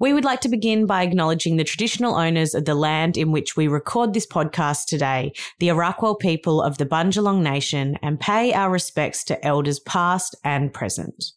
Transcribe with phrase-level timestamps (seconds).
[0.00, 3.54] We would like to begin by acknowledging the traditional owners of the land in which
[3.54, 8.70] we record this podcast today, the Arakwal people of the Bundjalung Nation, and pay our
[8.70, 11.32] respects to elders past and present.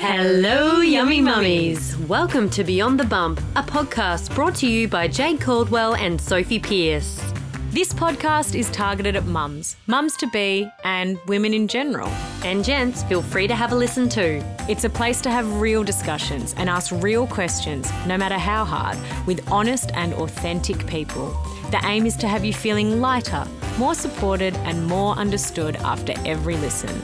[0.00, 1.96] Hello, yummy mummies.
[2.08, 6.58] Welcome to Beyond the Bump, a podcast brought to you by Jayde Couldwell and Sophie
[6.58, 7.29] Pearce.
[7.72, 12.08] This podcast is targeted at mums, mums to be, and women in general.
[12.42, 14.42] And gents, feel free to have a listen too.
[14.68, 18.98] It's a place to have real discussions and ask real questions, no matter how hard,
[19.24, 21.28] with honest and authentic people.
[21.70, 23.46] The aim is to have you feeling lighter,
[23.78, 27.00] more supported, and more understood after every listen.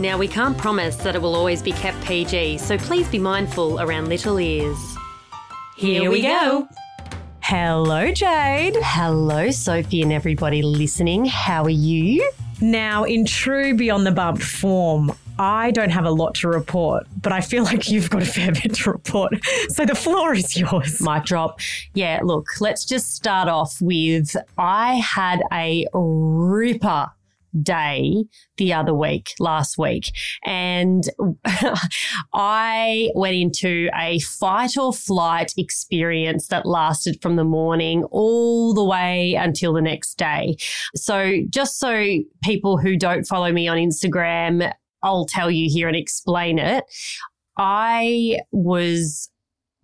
[0.00, 3.78] Now, we can't promise that it will always be kept PG, so please be mindful
[3.78, 4.78] around little ears.
[5.76, 6.66] Here we go.
[7.52, 8.76] Hello, Jayde.
[8.80, 11.24] Hello, Sophie, and everybody listening.
[11.24, 12.30] How are you?
[12.60, 17.32] Now, in true Beyond the Bump form, I don't have a lot to report, but
[17.32, 19.32] I feel like you've got a fair bit to report.
[19.70, 21.00] So the floor is yours.
[21.00, 21.58] Mic drop.
[21.92, 27.10] Yeah, look, let's just start off with I had a ripper
[27.62, 28.24] day
[28.56, 30.12] the other week, last week.
[30.44, 31.04] And
[32.34, 38.84] I went into a fight or flight experience that lasted from the morning all the
[38.84, 40.56] way until the next day.
[40.94, 45.96] So, just so people who don't follow me on Instagram, I'll tell you here and
[45.96, 46.84] explain it.
[47.56, 49.30] I was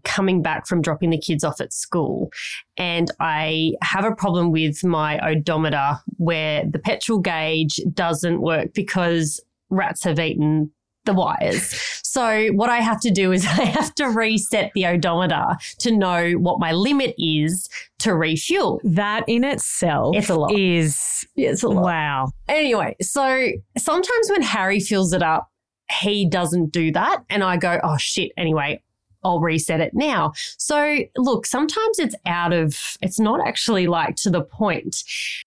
[0.06, 2.30] coming back from dropping the kids off at school
[2.78, 9.40] and I have a problem with my odometer where the petrol gauge doesn't work because
[9.68, 10.70] rats have eaten
[11.04, 11.74] the wires.
[12.16, 15.44] So what I have to do is I have to reset the odometer
[15.80, 17.68] to know what my limit is
[17.98, 18.80] to refuel.
[18.84, 20.50] That in itself It's a lot.
[20.54, 21.84] is It's a lot.
[21.84, 22.28] wow.
[22.48, 25.50] Anyway, so sometimes when Harry fills it up,
[26.00, 27.22] he doesn't do that.
[27.28, 28.80] And I go, oh shit, anyway,
[29.26, 30.32] I'll reset it now.
[30.56, 35.02] So look, sometimes it's out of, it's not actually like to the point.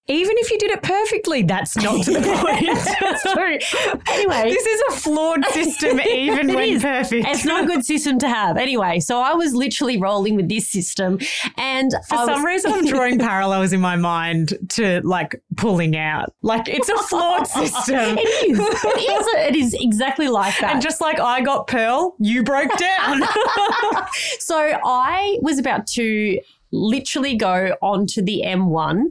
[0.08, 3.60] Even if you did it perfectly, that's not to the point.
[4.04, 6.82] so anyway, this is a flawed system, even when is.
[6.82, 7.26] perfect.
[7.28, 8.58] it's not a good system to have.
[8.58, 11.20] Anyway, so I was literally rolling with this system.
[11.58, 15.96] And For I some was- reason, I'm drawing parallels in my mind to like pulling
[15.96, 16.34] out.
[16.42, 18.18] Like it's a flawed system.
[18.18, 18.60] it is.
[18.60, 20.74] It is, it is exactly like that.
[20.74, 23.22] And just like I got Pearl, you broke down.
[24.40, 26.40] so I was about to
[26.72, 29.06] literally go onto the M1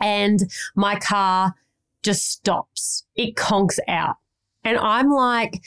[0.00, 0.40] and
[0.74, 1.54] my car
[2.02, 3.04] just stops.
[3.16, 4.16] It conks out.
[4.64, 5.62] And I'm like,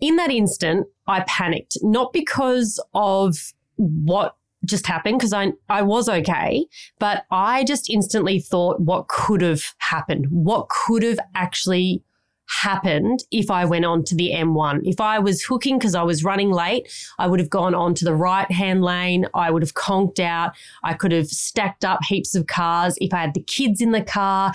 [0.00, 6.08] in that instant, I panicked, not because of what just happened, because I, I was
[6.08, 6.66] okay,
[6.98, 12.02] but I just instantly thought what could have happened, what could have actually
[12.48, 14.80] happened if I went on to the M1.
[14.84, 16.88] If I was hooking because I was running late,
[17.18, 19.26] I would have gone on to the right hand lane.
[19.34, 20.52] I would have conked out.
[20.82, 22.96] I could have stacked up heaps of cars.
[23.00, 24.52] If I had the kids in the car,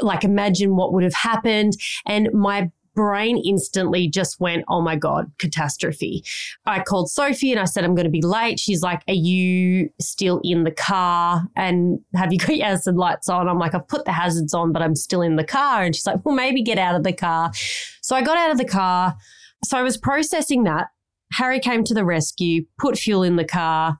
[0.00, 1.74] like imagine what would have happened.
[2.06, 6.24] And my brain instantly just went, oh my God, catastrophe.
[6.64, 8.58] I called Sophie and I said, I'm going to be late.
[8.58, 11.46] She's like, Are you still in the car?
[11.54, 13.48] And have you got your hazard lights on?
[13.48, 15.84] I'm like, I've put the hazards on, but I'm still in the car.
[15.84, 17.52] And she's like, Well, maybe get out of the car.
[18.00, 19.14] So I got out of the car.
[19.62, 20.88] So I was processing that.
[21.32, 23.98] Harry came to the rescue, put fuel in the car.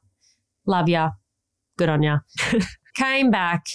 [0.67, 1.11] Love ya.
[1.77, 2.21] Good on ya.
[2.97, 3.67] came back,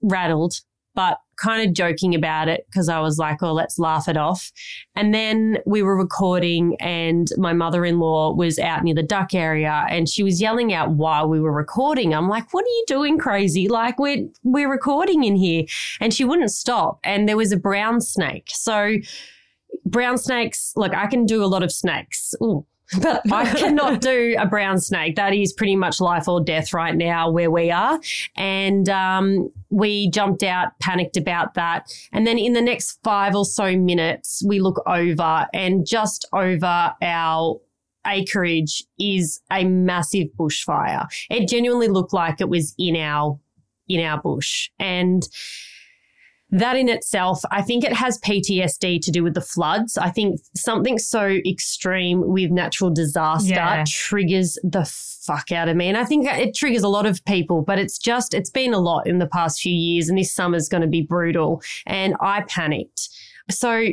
[0.00, 0.54] rattled,
[0.94, 4.52] but kind of joking about it because I was like, oh, let's laugh it off.
[4.94, 9.34] And then we were recording, and my mother in law was out near the duck
[9.34, 12.14] area and she was yelling out while we were recording.
[12.14, 13.68] I'm like, what are you doing, crazy?
[13.68, 15.64] Like, we're, we're recording in here.
[16.00, 17.00] And she wouldn't stop.
[17.04, 18.48] And there was a brown snake.
[18.48, 18.96] So,
[19.84, 22.34] brown snakes, look, I can do a lot of snakes.
[22.42, 22.66] Ooh.
[23.00, 25.16] But I cannot do a brown snake.
[25.16, 28.00] That is pretty much life or death right now where we are.
[28.36, 31.92] And um, we jumped out, panicked about that.
[32.12, 36.94] And then in the next five or so minutes, we look over and just over
[37.00, 37.60] our
[38.06, 41.06] acreage is a massive bushfire.
[41.30, 43.38] It genuinely looked like it was in our
[43.88, 44.70] in our bush.
[44.78, 45.26] And
[46.52, 49.96] that in itself, I think it has PTSD to do with the floods.
[49.96, 53.84] I think something so extreme with natural disaster Yeah.
[53.88, 55.88] triggers the fuck out of me.
[55.88, 58.78] And I think it triggers a lot of people, but it's just, it's been a
[58.78, 61.62] lot in the past few years, and this summer's going to be brutal.
[61.86, 63.08] And I panicked.
[63.50, 63.86] So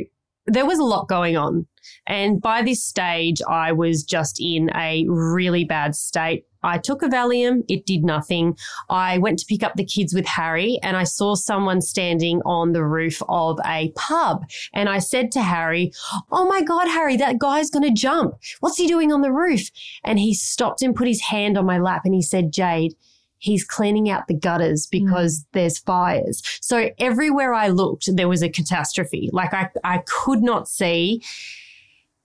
[0.46, 1.66] there was a lot going on.
[2.06, 6.44] And by this stage, I was just in a really bad state.
[6.62, 8.56] I took a Valium, it did nothing.
[8.88, 12.72] I went to pick up the kids with Harry and I saw someone standing on
[12.72, 14.44] the roof of a pub.
[14.72, 15.92] And I said to Harry,
[16.30, 18.34] Oh my God, Harry, that guy's going to jump.
[18.60, 19.70] What's he doing on the roof?
[20.04, 22.94] And he stopped and put his hand on my lap and he said, Jayde,
[23.38, 25.46] he's cleaning out the gutters because mm.
[25.52, 26.42] there's fires.
[26.60, 29.30] So everywhere I looked, there was a catastrophe.
[29.32, 31.22] Like I, I could not see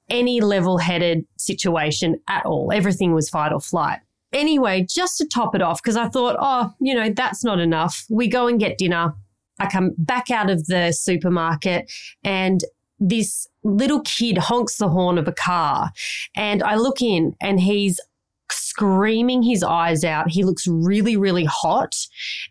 [0.09, 2.71] any level headed situation at all.
[2.71, 3.99] Everything was fight or flight.
[4.35, 8.05] Anyway, just to top it off, because I thought, oh, you know, that's not enough.
[8.09, 9.13] We go and get dinner.
[9.59, 11.89] I come back out of the supermarket
[12.21, 12.61] and
[12.99, 15.91] this little kid honks the horn of a car.
[16.35, 18.01] And I look in and he's
[18.51, 20.29] screaming his eyes out.
[20.29, 21.95] He looks really, really hot.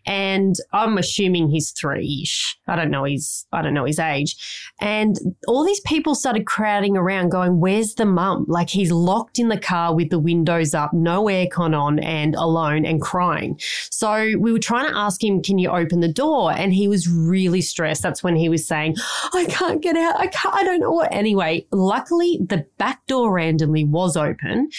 [0.05, 2.57] And I'm assuming he's three ish.
[2.67, 4.35] I don't know his, I don't know his age.
[4.81, 8.45] And all these people started crowding around going, where's the mum?
[8.47, 12.85] Like he's locked in the car with the windows up, no aircon on and alone
[12.85, 13.59] and crying.
[13.91, 16.51] So we were trying to ask him, can you open the door?
[16.51, 18.01] And he was really stressed.
[18.01, 18.95] That's when he was saying,
[19.33, 20.19] I can't get out.
[20.19, 21.13] I can't, I don't know what.
[21.13, 24.69] Anyway, luckily the back door randomly was open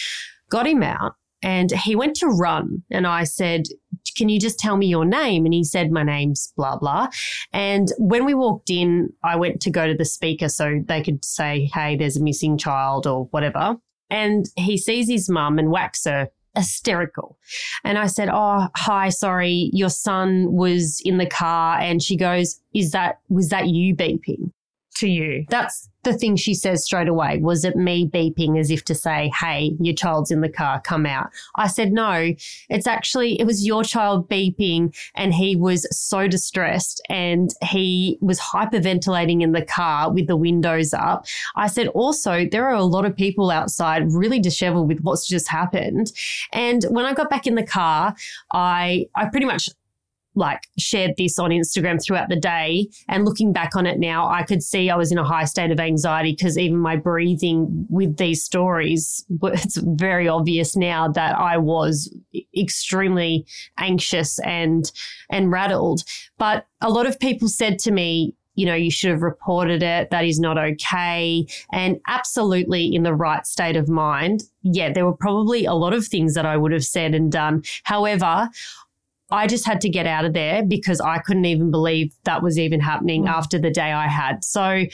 [0.49, 2.83] got him out and he went to run.
[2.89, 3.63] And I said,
[4.15, 5.45] Can you just tell me your name?
[5.45, 7.07] And he said, My name's blah, blah.
[7.53, 11.23] And when we walked in, I went to go to the speaker so they could
[11.23, 13.77] say, Hey, there's a missing child or whatever.
[14.09, 17.37] And he sees his mum and whacks her hysterical.
[17.83, 21.77] And I said, Oh, hi, sorry, your son was in the car.
[21.79, 24.51] And she goes, Is that, was that you beeping?
[24.97, 25.45] To you.
[25.49, 27.37] That's the thing she says straight away.
[27.39, 31.05] Was it me beeping as if to say, hey, your child's in the car, come
[31.05, 31.29] out?
[31.55, 32.33] I said, no,
[32.69, 38.39] it's actually, it was your child beeping and he was so distressed and he was
[38.39, 41.25] hyperventilating in the car with the windows up.
[41.55, 45.49] I said, also, there are a lot of people outside really disheveled with what's just
[45.49, 46.11] happened.
[46.53, 48.15] And when I got back in the car,
[48.53, 49.69] I, I pretty much
[50.37, 52.87] like shared this on Instagram throughout the day.
[53.09, 55.71] And looking back on it now, I could see I was in a high state
[55.71, 61.57] of anxiety because even my breathing with these stories, it's very obvious now that I
[61.57, 62.13] was
[62.55, 63.45] extremely
[63.77, 64.89] anxious and,
[65.29, 66.03] and rattled.
[66.37, 70.09] But a lot of people said to me, you know, you should have reported it.
[70.09, 71.45] That is not okay.
[71.71, 74.43] And absolutely in the right state of mind.
[74.63, 77.63] Yeah, there were probably a lot of things that I would have said and done.
[77.83, 78.49] However,
[79.29, 82.57] I just had to get out of there because I couldn't even believe that was
[82.57, 83.29] even happening mm.
[83.29, 84.43] after the day I had.
[84.43, 84.85] So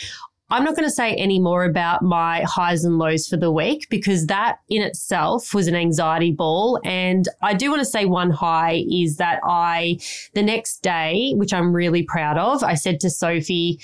[0.49, 3.87] I'm not going to say any more about my highs and lows for the week
[3.89, 6.79] because that in itself was an anxiety ball.
[6.83, 9.97] And I do want to say one high is that I,
[10.33, 13.79] the next day, which I'm really proud of, I said to Sophie,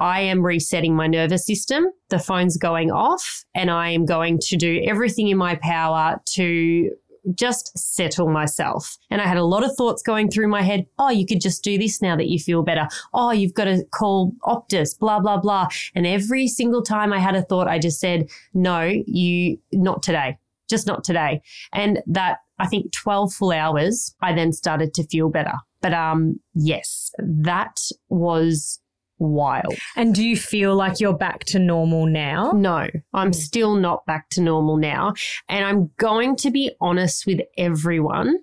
[0.00, 1.86] I am resetting my nervous system.
[2.08, 6.90] The phone's going off, and I am going to do everything in my power to
[7.34, 8.96] just settle myself.
[9.10, 10.86] And I had a lot of thoughts going through my head.
[10.98, 12.88] Oh, you could just do this now that you feel better.
[13.12, 15.68] Oh, you've got to call Optus, blah, blah, blah.
[15.94, 20.38] And every single time I had a thought, I just said, no, you, not today,
[20.68, 21.42] just not today.
[21.72, 25.54] And that I think 12 full hours, I then started to feel better.
[25.80, 28.80] But um, yes, that was
[29.20, 29.74] wild.
[29.96, 32.50] And do you feel like you're back to normal now?
[32.52, 33.34] No, I'm mm.
[33.34, 35.14] still not back to normal now.
[35.48, 38.38] And I'm going to be honest with everyone,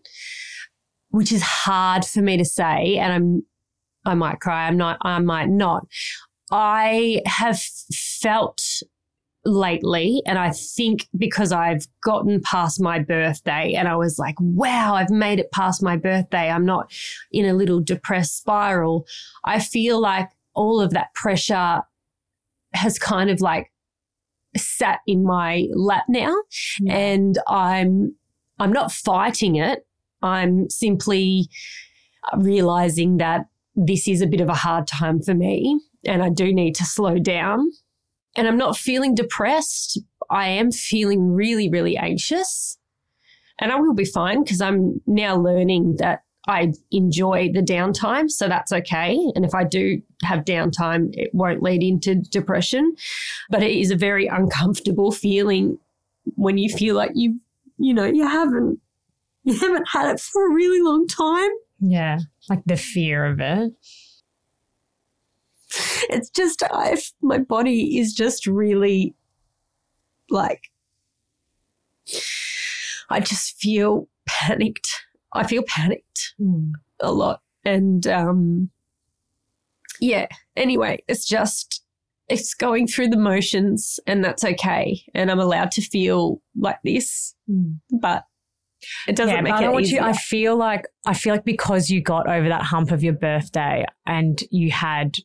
[1.10, 2.98] which is hard for me to say.
[2.98, 3.46] And I'm,
[4.06, 4.68] I might cry.
[4.68, 5.86] I'm not, I might not.
[6.52, 8.62] I have felt
[9.48, 10.22] lately.
[10.26, 15.10] And I think because I've gotten past my birthday and I was like, wow, I've
[15.10, 16.50] made it past my birthday.
[16.50, 16.92] I'm not
[17.32, 19.06] in a little depressed spiral.
[19.46, 21.82] I feel like all of that pressure
[22.74, 23.72] has kind of like
[24.58, 26.36] sat in my lap now
[26.82, 26.98] yeah.
[26.98, 28.16] and I'm
[28.60, 29.86] I'm not fighting it.
[30.24, 31.48] I'm simply
[32.36, 33.46] realizing that
[33.76, 36.86] this is a bit of a hard time for me and I do need to
[36.86, 37.70] slow down.
[38.36, 40.00] And I'm not feeling depressed.
[40.30, 42.78] I am feeling really, really anxious.
[43.60, 48.48] And I will be fine because I'm now learning that I enjoy the downtime, so
[48.48, 49.18] that's okay.
[49.36, 52.96] And if I do have downtime, it won't lead into depression.
[53.50, 55.78] But it is a very uncomfortable feeling
[56.36, 57.40] when you feel like you,
[57.78, 58.80] you know, you haven't,
[59.44, 61.52] you haven't had it for a really long time.
[61.80, 63.74] Yeah, like the fear of it.
[66.10, 69.14] It's just, I, my body is just really
[70.30, 70.72] like,
[73.10, 75.07] I just feel panicked
[75.38, 76.72] I feel panicked mm.
[77.00, 77.42] a lot.
[77.64, 78.70] And um,
[80.00, 81.84] yeah, anyway, it's just,
[82.30, 85.02] it's going through the motions and that's okay.
[85.14, 87.36] And I'm allowed to feel like this,
[87.92, 88.26] but
[89.08, 90.02] it doesn't yeah, make I it easier.
[90.02, 90.08] you.
[90.08, 93.86] I feel like I feel like because you got over that hump of your birthday
[94.06, 95.18] and you had,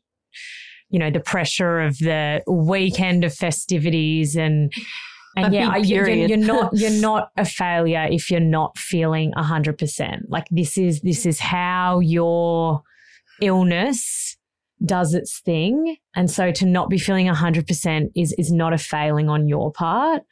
[0.91, 4.73] you know, the pressure of the weekend of festivities and
[5.45, 9.79] and yeah, you- you're, you're not you're not a failure if you're not feeling hundred
[9.79, 10.29] percent.
[10.29, 12.83] Like this is this is how your
[13.41, 14.37] illness
[14.85, 18.79] does its thing, and so to not be feeling hundred percent is is not a
[18.79, 20.23] failing on your part.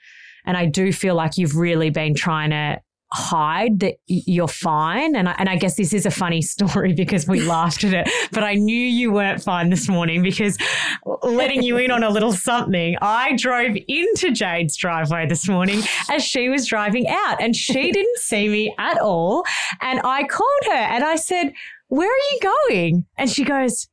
[0.46, 2.80] And I do feel like you've really been trying to
[3.12, 5.16] hide that you're fine.
[5.16, 8.08] And I, and I guess this is a funny story because we laughed at it,
[8.32, 10.56] but I knew you weren't fine this morning because
[11.22, 16.22] letting you in on a little something, I drove into Jayde's driveway this morning as
[16.22, 19.44] she was driving out and she didn't see me at all.
[19.80, 21.52] And I called her and I said,
[21.88, 23.06] Where are you going?
[23.16, 23.88] And she goes,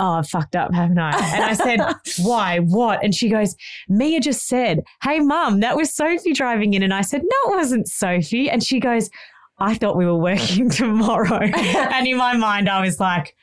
[0.00, 1.10] Oh, I've fucked up, haven't I?
[1.34, 1.80] And I said,
[2.24, 2.58] Why?
[2.60, 3.02] What?
[3.02, 3.56] And she goes,
[3.88, 6.82] Mia just said, Hey, mum, that was Sophie driving in.
[6.82, 8.48] And I said, No, it wasn't Sophie.
[8.50, 9.10] And she goes,
[9.58, 11.40] I thought we were working tomorrow.
[11.42, 13.34] and in my mind, I was like,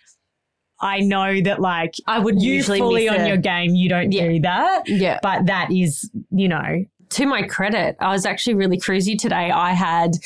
[0.82, 3.28] I know that, like, I would you usually fully on it.
[3.28, 4.28] your game, you don't Yeah.
[4.28, 4.84] do that.
[4.88, 5.20] yeah.
[5.24, 9.52] But that is, you know, to my credit, I was actually really cruisy today.
[9.52, 10.18] I had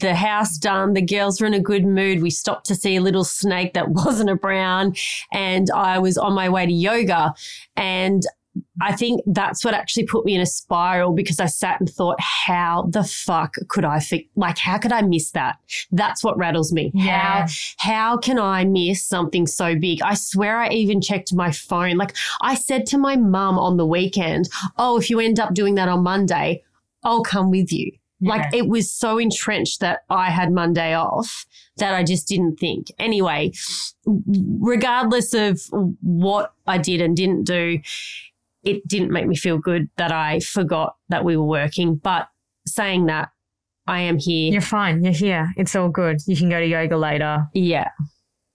[0.00, 0.92] the house done.
[0.92, 2.22] The girls were in a good mood.
[2.22, 4.94] We stopped to see a little snake that wasn't a brown,
[5.32, 7.34] and I was on my way to yoga.
[7.76, 8.22] And
[8.80, 12.20] I think that's what actually put me in a spiral because I sat and thought,
[12.20, 15.58] how the fuck could I fi- like how could I miss that?
[15.90, 16.90] That's what rattles me.
[16.94, 17.46] Yeah.
[17.78, 20.00] How how can I miss something so big?
[20.02, 21.96] I swear I even checked my phone.
[21.96, 25.74] Like I said to my mum on the weekend, "Oh, if you end up doing
[25.74, 26.62] that on Monday,
[27.04, 31.46] I'll come with you." Like it was so entrenched that I had Monday off
[31.76, 32.88] that I just didn't think.
[32.98, 33.52] Anyway,
[34.06, 35.62] regardless of
[36.02, 37.78] what I did and didn't do,
[38.64, 41.96] it didn't make me feel good that I forgot that we were working.
[41.96, 42.28] But
[42.66, 43.30] saying that,
[43.86, 44.52] I am here.
[44.52, 45.02] you're fine.
[45.02, 45.50] You're here.
[45.56, 46.18] It's all good.
[46.26, 47.46] You can go to yoga later.
[47.54, 47.88] Yeah.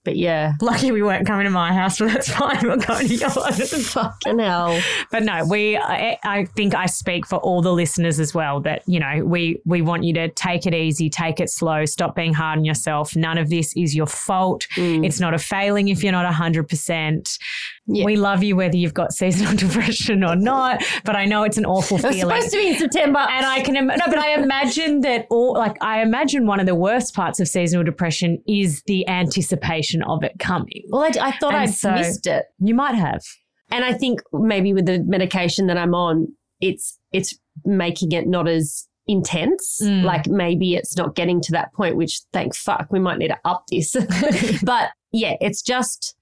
[0.04, 0.52] But yeah.
[0.60, 2.58] Lucky we weren't coming to my house, but that's fine.
[2.62, 3.88] We're going to yours.
[3.90, 4.78] Fucking hell.
[5.10, 5.76] But no, we.
[5.76, 8.60] I, I think I speak for all the listeners as well.
[8.60, 12.14] That you know, we we want you to take it easy, take it slow, stop
[12.14, 13.16] being hard on yourself.
[13.16, 14.66] None of this is your fault.
[14.76, 15.06] Mm.
[15.06, 17.38] It's not a failing if you're not hundred percent.
[17.86, 18.04] Yeah.
[18.06, 20.82] We love you whether you've got seasonal depression or not.
[21.04, 22.20] But I know it's an awful feeling.
[22.20, 23.18] supposed to be in September.
[23.18, 26.66] And I can, im- no, but I imagine that all, like, I imagine one of
[26.66, 30.82] the worst parts of seasonal depression is the anticipation of it coming.
[30.88, 32.46] well, I, I thought I'd so- missed it.
[32.58, 33.22] You might have.
[33.70, 36.28] And I think maybe with the medication that I'm on,
[36.60, 39.80] it's it's making it not as intense.
[39.82, 40.04] Mm.
[40.04, 43.38] Like maybe it's not getting to that point, which thank fuck we might need to
[43.44, 43.96] up this.
[44.62, 46.14] but yeah, it's just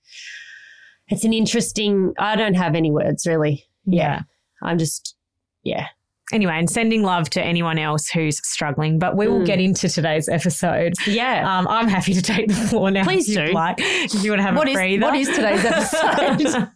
[1.12, 2.14] it's an interesting.
[2.18, 3.64] I don't have any words really.
[3.84, 4.22] Yeah.
[4.62, 5.14] I'm just
[5.62, 5.86] yeah.
[6.32, 8.98] Anyway, and sending love to anyone else who's struggling.
[8.98, 9.46] But we will Mm.
[9.46, 10.94] get into today's episode.
[11.06, 11.58] Yeah.
[11.58, 13.04] Um, I'm happy to take the floor now.
[13.04, 13.52] Please if you'd do.
[13.52, 15.02] Like, if you want to have What a is- breather.
[15.02, 16.70] what is today's episode?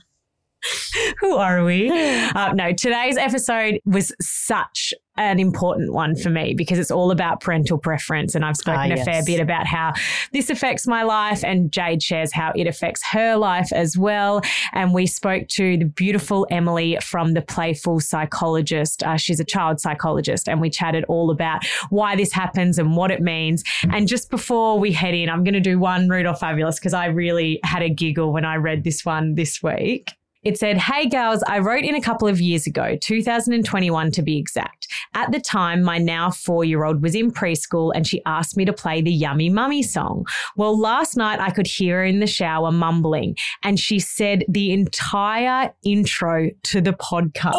[1.20, 1.90] Who are we?
[2.36, 7.40] Uh, no, today's episode was such an important one for me because it's all about
[7.40, 8.34] parental preference.
[8.34, 9.94] And I've spoken Ah, a fair bit about how
[10.32, 14.42] this affects my life, and Jayde shares how it affects her life as well.
[14.72, 19.02] And we spoke to the beautiful Emily from the Playful Psychologist.
[19.02, 23.10] Uh, she's a child psychologist, and we chatted all about why this happens and what
[23.10, 23.62] it means.
[23.90, 27.06] And just before we head in, I'm going to do one or fabulous because I
[27.06, 30.15] really had a giggle when I read this one this week.
[30.46, 34.38] It said, Hey girls, I wrote in a couple of years ago, 2021 to be
[34.38, 34.86] exact.
[35.14, 38.64] At the time, my now four year old was in preschool and she asked me
[38.64, 40.24] to play the Yummy Mummy song.
[40.54, 43.34] Well, last night I could hear her in the shower mumbling
[43.64, 47.50] and she said the entire intro to the podcast.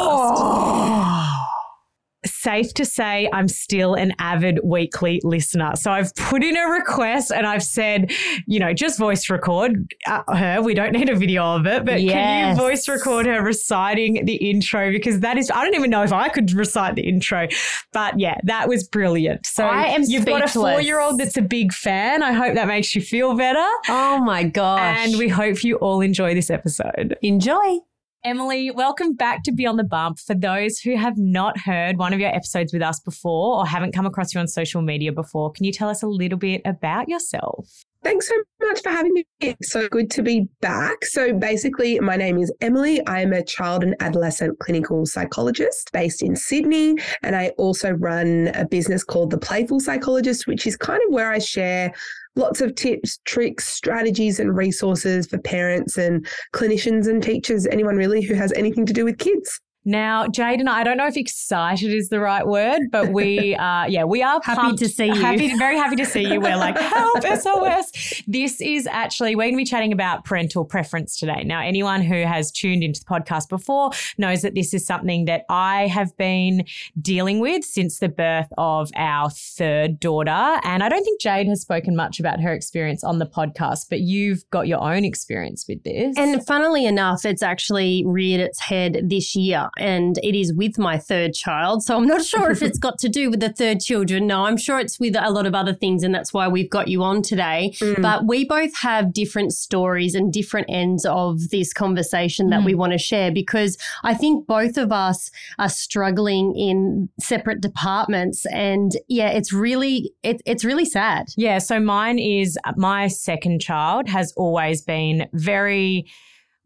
[2.27, 5.75] Safe to say, I'm still an avid weekly listener.
[5.75, 8.11] So I've put in a request and I've said,
[8.45, 10.61] you know, just voice record uh, her.
[10.61, 14.35] We don't need a video of it, but can you voice record her reciting the
[14.35, 14.91] intro?
[14.91, 17.47] Because that is, I don't even know if I could recite the intro,
[17.93, 19.45] but yeah, that was brilliant.
[19.45, 22.23] So I am you've got a four year old that's a big fan.
[22.23, 23.67] I hope that makes you feel better.
[23.89, 24.97] Oh my gosh.
[24.99, 27.17] And we hope you all enjoy this episode.
[27.21, 27.79] enjoy.
[28.23, 30.19] Emily, welcome back to Beyond the Bump.
[30.19, 33.93] For those who have not heard one of your episodes with us before or haven't
[33.93, 37.07] come across you on social media before, can you tell us a little bit about
[37.07, 37.85] yourself?
[38.03, 39.25] Thanks so much for having me.
[39.39, 41.03] It's so good to be back.
[41.05, 43.05] So, basically, my name is Emily.
[43.05, 46.95] I am a child and adolescent clinical psychologist based in Sydney.
[47.23, 51.31] And I also run a business called The Playful Psychologist, which is kind of where
[51.31, 51.93] I share
[52.37, 58.21] lots of tips, tricks, strategies, and resources for parents and clinicians and teachers, anyone really
[58.21, 59.59] who has anything to do with kids.
[59.87, 63.55] Now, Jayde and I, I don't know if excited is the right word, but we
[63.59, 65.13] are, yeah, we are happy pumped, to see you.
[65.13, 66.41] Happy, very happy to see you.
[66.41, 68.21] We're like, help, SOS.
[68.27, 71.41] This is actually, we're going to be chatting about parental preference today.
[71.45, 75.45] Now, anyone who has tuned into the podcast before knows that this is something that
[75.47, 76.65] I have been
[77.01, 80.59] dealing with since the birth of our third daughter.
[80.65, 84.01] And I don't think Jayde has spoken much about her experience on the podcast, but
[84.01, 86.17] you've got your own experience with this.
[86.17, 90.97] And funnily enough, it's actually reared its head this year and it is with my
[90.97, 91.83] third child.
[91.83, 94.27] So I'm not sure if it's got to do with the third children.
[94.27, 96.87] No, I'm sure it's with a lot of other things, and that's why we've got
[96.87, 97.73] you on today.
[97.79, 98.01] Mm.
[98.01, 102.65] But we both have different stories and different ends of this conversation that mm.
[102.65, 108.45] we want to share because I think both of us are struggling in separate departments,
[108.47, 111.27] and yeah, it's really it, it's really sad.
[111.35, 111.59] Yeah.
[111.59, 116.07] So mine is my second child has always been very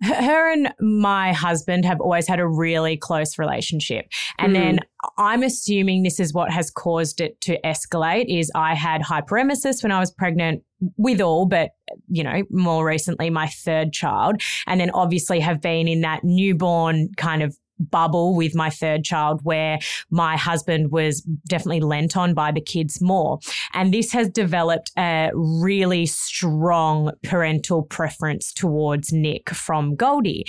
[0.02, 4.08] her and my husband have always had a really close relationship.
[4.40, 4.56] And mm.
[4.56, 4.80] then
[5.18, 9.92] I'm assuming this is what has caused it to escalate is I had hyperemesis when
[9.92, 10.64] I was pregnant
[10.98, 11.72] with all, but
[12.08, 14.42] you know, more recently my third child.
[14.66, 17.56] And then obviously have been in that newborn kind of
[17.90, 23.02] bubble with my third child where my husband was definitely lent on by the kids
[23.02, 23.40] more.
[23.74, 30.46] And this has developed a really strong parental preference towards Nick from Goldie.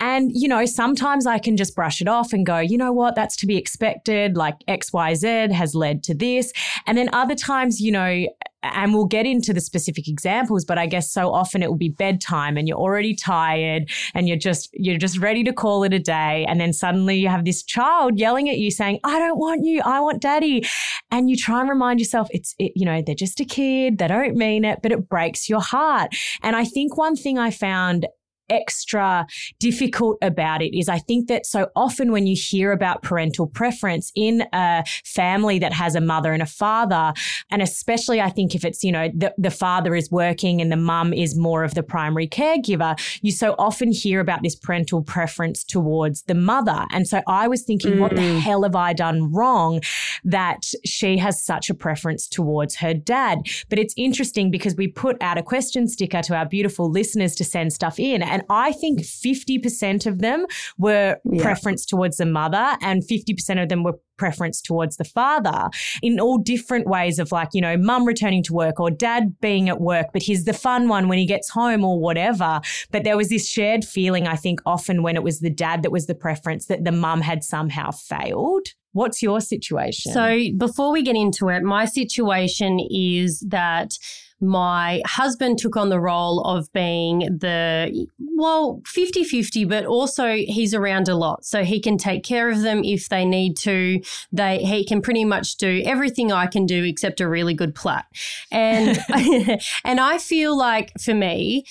[0.00, 3.14] And, you know, sometimes I can just brush it off and go, you know what,
[3.14, 4.36] that's to be expected.
[4.36, 6.52] Like XYZ has led to this.
[6.86, 8.26] And then other times, you know,
[8.62, 11.88] and we'll get into the specific examples but i guess so often it will be
[11.88, 15.98] bedtime and you're already tired and you're just you're just ready to call it a
[15.98, 16.44] day.
[16.48, 19.80] And then suddenly you have this child yelling at you saying i don't want you.
[19.84, 20.64] I want daddy.
[21.10, 23.98] And you try and remind yourself it's it, you know they're just a kid.
[23.98, 26.14] They don't mean it but it breaks your heart.
[26.42, 28.06] And i think one thing i found
[28.50, 29.26] extra
[29.58, 34.12] difficult about it is I think that so often when you hear about parental preference
[34.14, 37.12] in a family that has a mother and a father,
[37.50, 40.76] and especially I think if it's, you know, the, the father is working and the
[40.76, 45.64] mum is more of the primary caregiver, you so often hear about this parental preference
[45.64, 46.84] towards the mother.
[46.90, 48.00] And so I was thinking, mm.
[48.00, 48.40] what the mm.
[48.40, 49.80] hell have I done wrong
[50.24, 53.38] that she has such a preference towards her dad?
[53.68, 57.44] But it's interesting because we put out a question sticker to our beautiful listeners to
[57.44, 58.22] send stuff in.
[58.22, 60.46] And I think 50% of them
[60.78, 61.42] were yeah.
[61.42, 65.68] preference towards the mother and 50% of them were preference towards the father
[66.00, 69.68] in all different ways of like, you know, mum returning to work or dad being
[69.68, 72.60] at work, but he's the fun one when he gets home or whatever.
[72.90, 75.90] But there was this shared feeling, I think, often when it was the dad that
[75.90, 78.68] was the preference that the mum had somehow failed.
[78.92, 80.12] What's your situation?
[80.12, 83.96] So, before we get into it, my situation is that
[84.42, 90.74] my husband took on the role of being the, well, 50 50, but also he's
[90.74, 91.44] around a lot.
[91.44, 94.02] So he can take care of them if they need to.
[94.32, 98.06] They, he can pretty much do everything I can do except a really good plot.
[98.50, 98.98] And,
[99.84, 101.64] and I feel like for me,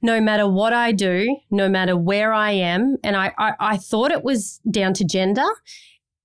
[0.00, 4.10] no matter what I do, no matter where I am, and I, I, I thought
[4.10, 5.46] it was down to gender,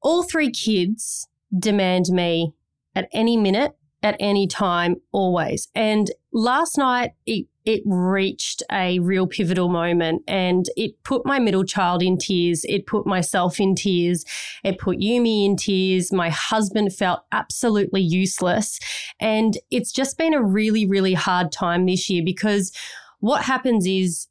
[0.02, 2.54] all three kids demand me
[2.96, 5.68] at any minute at any time, always.
[5.76, 11.66] And last night, it, it reached a real pivotal moment and it put my middle
[11.66, 12.64] child in tears.
[12.66, 14.26] It put myself in tears.
[14.64, 16.14] It put Yumi in tears.
[16.14, 18.80] My husband felt absolutely useless.
[19.20, 22.72] And it's just been a really, really hard time this year because
[23.20, 24.28] what happens is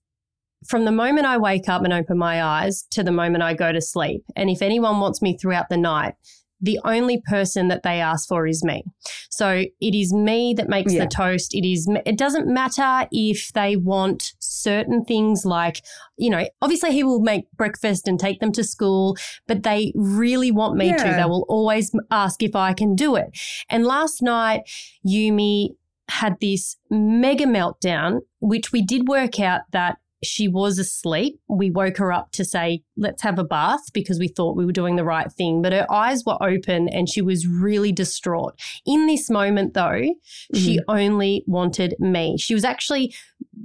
[0.67, 3.71] from the moment I wake up and open my eyes to the moment I go
[3.71, 4.25] to sleep.
[4.35, 6.15] And if anyone wants me throughout the night,
[6.61, 8.83] the only person that they ask for is me.
[9.31, 11.05] So it is me that makes yeah.
[11.05, 11.55] the toast.
[11.55, 15.83] It is, it doesn't matter if they want certain things like,
[16.17, 19.17] you know, obviously he will make breakfast and take them to school,
[19.47, 20.97] but they really want me yeah.
[20.97, 21.17] to.
[21.17, 23.31] They will always ask if I can do it.
[23.69, 24.63] And last night,
[25.07, 25.71] Yumi
[26.09, 31.41] had this mega meltdown, which we did work out that she was asleep.
[31.49, 34.73] We woke her up to say, let's have a bath because we thought we were
[34.73, 35.63] doing the right thing.
[35.63, 38.59] But her eyes were open and she was really distraught.
[38.85, 40.59] In this moment, though, mm-hmm.
[40.59, 42.37] she only wanted me.
[42.39, 43.15] She was actually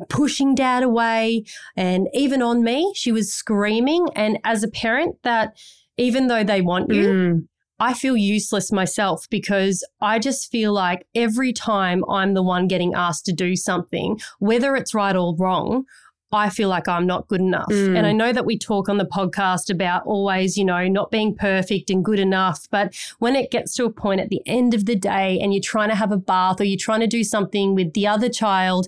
[0.10, 1.44] pushing dad away
[1.76, 4.08] and even on me, she was screaming.
[4.16, 5.58] And as a parent, that
[5.98, 7.48] even though they want you, mm.
[7.80, 12.94] I feel useless myself because I just feel like every time I'm the one getting
[12.94, 15.86] asked to do something, whether it's right or wrong,
[16.34, 17.70] I feel like I'm not good enough.
[17.70, 17.98] Mm.
[17.98, 21.36] And I know that we talk on the podcast about always, you know, not being
[21.36, 22.68] perfect and good enough.
[22.72, 25.62] But when it gets to a point at the end of the day and you're
[25.62, 28.88] trying to have a bath or you're trying to do something with the other child,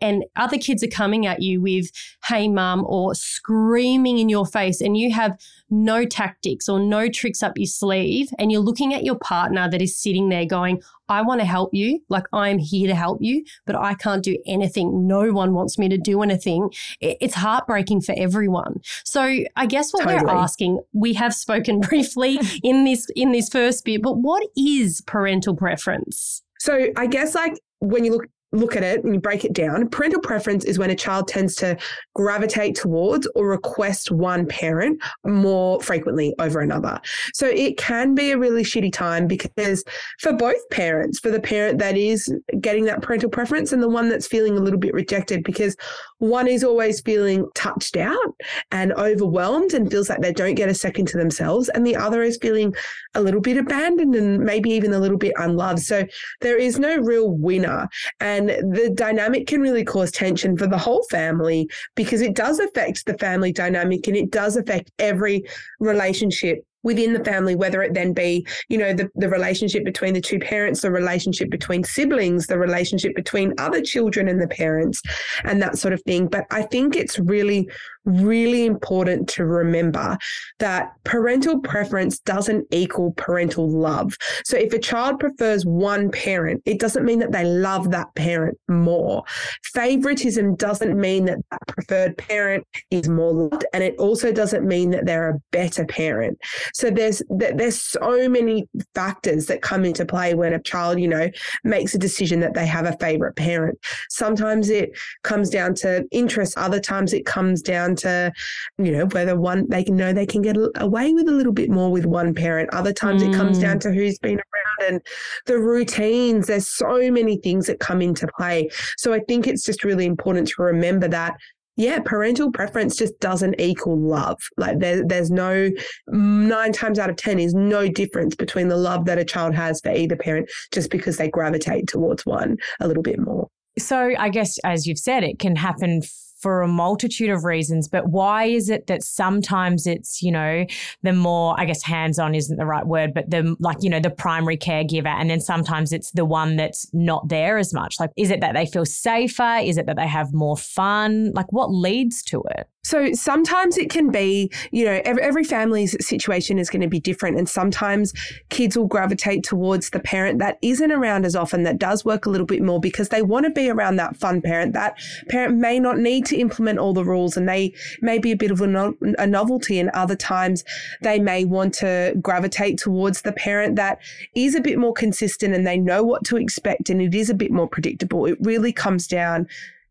[0.00, 1.90] and other kids are coming at you with,
[2.26, 5.38] hey, mum, or screaming in your face, and you have
[5.70, 9.82] no tactics or no tricks up your sleeve, and you're looking at your partner that
[9.82, 12.00] is sitting there going, I want to help you.
[12.08, 15.08] Like, I'm here to help you, but I can't do anything.
[15.08, 16.70] No one wants me to do anything.
[17.00, 18.80] It's heartbreaking for everyone.
[19.04, 19.22] So,
[19.56, 20.24] I guess what totally.
[20.24, 25.00] we're asking, we have spoken briefly in this in this first bit, but what is
[25.02, 26.42] parental preference?
[26.60, 29.88] So, I guess like when you look look at it and you break it down,
[29.88, 31.76] parental preference is when a child tends to
[32.14, 37.00] gravitate towards or request one parent more frequently over another.
[37.32, 39.84] So it can be a really shitty time because
[40.18, 44.08] for both parents, for the parent that is getting that parental preference and the one
[44.08, 45.76] that's feeling a little bit rejected, because
[46.18, 48.34] one is always feeling touched out
[48.72, 52.22] and overwhelmed and feels like they don't get a second to themselves, and the other
[52.22, 52.74] is feeling
[53.14, 55.80] a little bit abandoned and maybe even a little bit unloved.
[55.80, 56.04] So
[56.40, 57.88] there is no real winner.
[58.20, 62.58] And and the dynamic can really cause tension for the whole family because it does
[62.58, 65.44] affect the family dynamic and it does affect every
[65.78, 70.20] relationship within the family, whether it then be, you know, the, the relationship between the
[70.20, 75.02] two parents, the relationship between siblings, the relationship between other children and the parents,
[75.44, 76.26] and that sort of thing.
[76.26, 77.68] But I think it's really,
[78.04, 80.16] really important to remember
[80.58, 84.16] that parental preference doesn't equal parental love.
[84.44, 88.58] So if a child prefers one parent, it doesn't mean that they love that parent
[88.68, 89.24] more.
[89.64, 94.90] Favoritism doesn't mean that that preferred parent is more loved, and it also doesn't mean
[94.90, 96.38] that they're a better parent.
[96.74, 101.28] So there's there's so many factors that come into play when a child, you know,
[101.64, 103.78] makes a decision that they have a favorite parent.
[104.08, 104.90] Sometimes it
[105.22, 106.56] comes down to interest.
[106.56, 108.32] Other times it comes down to,
[108.78, 111.70] you know, whether one they can know they can get away with a little bit
[111.70, 112.72] more with one parent.
[112.72, 113.32] Other times mm.
[113.32, 113.80] it comes down mm.
[113.80, 115.00] to who's been around and
[115.46, 116.46] the routines.
[116.46, 118.68] There's so many things that come into play.
[118.96, 121.36] So I think it's just really important to remember that
[121.80, 124.38] yeah, parental preference just doesn't equal love.
[124.58, 125.70] Like there, there's no
[126.08, 129.80] nine times out of 10 is no difference between the love that a child has
[129.80, 133.48] for either parent just because they gravitate towards one a little bit more.
[133.78, 136.02] So I guess, as you've said, it can happen
[136.40, 137.88] for a multitude of reasons.
[137.88, 140.64] But why is it that sometimes it's, you know,
[141.02, 144.00] the more, I guess hands on isn't the right word, but the like, you know,
[144.00, 145.06] the primary caregiver.
[145.06, 148.00] And then sometimes it's the one that's not there as much.
[148.00, 149.58] Like, is it that they feel safer?
[149.62, 151.32] Is it that they have more fun?
[151.34, 152.68] Like, what leads to it?
[152.82, 156.98] So sometimes it can be, you know, every, every family's situation is going to be
[156.98, 157.36] different.
[157.36, 158.14] And sometimes
[158.48, 162.30] kids will gravitate towards the parent that isn't around as often, that does work a
[162.30, 164.72] little bit more because they want to be around that fun parent.
[164.72, 164.98] That
[165.28, 168.50] parent may not need to implement all the rules and they may be a bit
[168.50, 169.78] of a, no- a novelty.
[169.78, 170.64] And other times
[171.02, 173.98] they may want to gravitate towards the parent that
[174.34, 177.34] is a bit more consistent and they know what to expect and it is a
[177.34, 178.26] bit more predictable.
[178.26, 179.46] It really comes down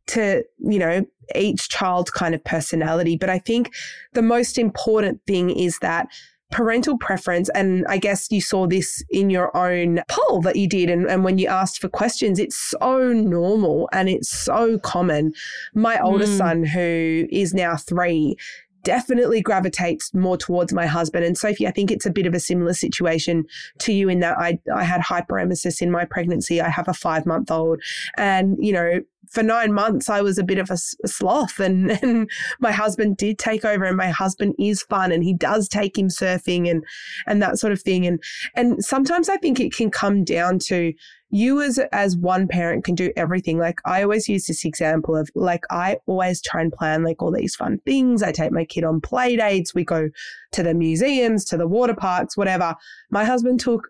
[0.08, 3.16] to, you know, each child's kind of personality.
[3.16, 3.72] But I think
[4.14, 6.08] the most important thing is that
[6.52, 10.90] parental preference, and I guess you saw this in your own poll that you did,
[10.90, 15.34] and, and when you asked for questions, it's so normal and it's so common.
[15.74, 16.38] My oldest mm.
[16.38, 18.36] son, who is now three,
[18.84, 21.26] definitely gravitates more towards my husband.
[21.26, 23.46] And Sophie, I think it's a bit of a similar situation
[23.80, 26.62] to you in that I, I had hyperemesis in my pregnancy.
[26.62, 27.82] I have a five month old.
[28.18, 32.30] And, you know, for nine months, I was a bit of a, sloth, and, and
[32.60, 33.86] my husband did take over.
[33.86, 36.84] And my husband is fun, and he does take him surfing and
[37.28, 38.06] and that sort of thing.
[38.06, 38.22] And
[38.56, 40.94] and sometimes I think it can come down to
[41.30, 43.58] you as as one parent can do everything.
[43.58, 47.32] Like I always use this example of like I always try and plan like all
[47.32, 48.24] these fun things.
[48.24, 49.76] I take my kid on play dates.
[49.76, 50.10] We go
[50.54, 52.76] to the museums, to the water parks, whatever.
[53.12, 53.90] My husband took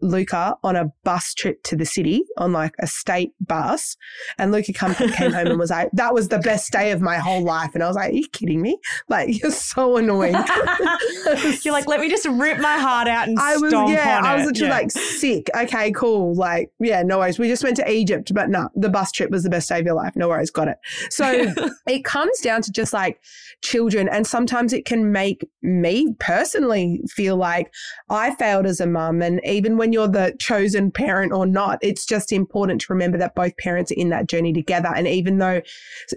[0.00, 3.96] Luca on a bus trip to the city on like a state bus.
[4.38, 7.16] And Luca come, came home and was like, that was the best day of my
[7.16, 7.70] whole life.
[7.74, 8.78] And I was like, are you kidding me?
[9.08, 10.34] Like, you're so annoying.
[11.64, 14.46] you're like, let me just rip my heart out and I was, yeah, I was
[14.46, 14.78] literally yeah.
[14.78, 15.48] like sick.
[15.56, 16.34] Okay, cool.
[16.34, 17.38] Like, yeah, no worries.
[17.38, 19.86] We just went to Egypt, but no, the bus trip was the best day of
[19.86, 20.14] your life.
[20.14, 20.50] No worries.
[20.50, 20.78] Got it.
[21.10, 21.52] So
[21.86, 23.20] it comes down to just like
[23.62, 24.08] children.
[24.08, 27.72] And sometimes it can make me personally feel like
[28.08, 29.22] I failed as a mum.
[29.22, 31.78] And even when when you're the chosen parent or not.
[31.80, 34.90] It's just important to remember that both parents are in that journey together.
[34.94, 35.62] And even though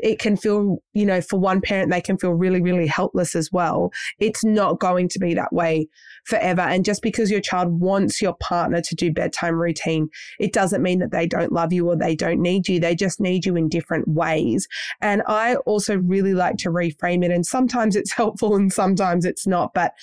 [0.03, 3.49] it can feel, you know, for one parent, they can feel really, really helpless as
[3.49, 5.87] well, it's not going to be that way
[6.25, 6.59] forever.
[6.59, 10.99] And just because your child wants your partner to do bedtime routine, it doesn't mean
[10.99, 12.77] that they don't love you or they don't need you.
[12.77, 14.67] They just need you in different ways.
[14.99, 17.31] And I also really like to reframe it.
[17.31, 19.73] And sometimes it's helpful and sometimes it's not.
[19.73, 19.93] But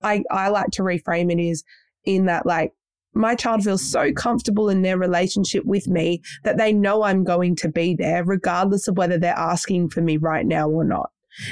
[0.00, 1.64] I, I like to reframe it is
[2.04, 2.72] in that like
[3.16, 7.56] my child feels so comfortable in their relationship with me that they know I'm going
[7.56, 11.10] to be there, regardless of whether they're asking for me right now or not.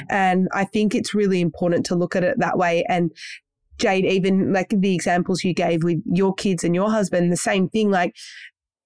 [0.09, 2.85] And I think it's really important to look at it that way.
[2.89, 3.11] And
[3.79, 7.69] Jayde, even like the examples you gave with your kids and your husband, the same
[7.69, 8.15] thing, like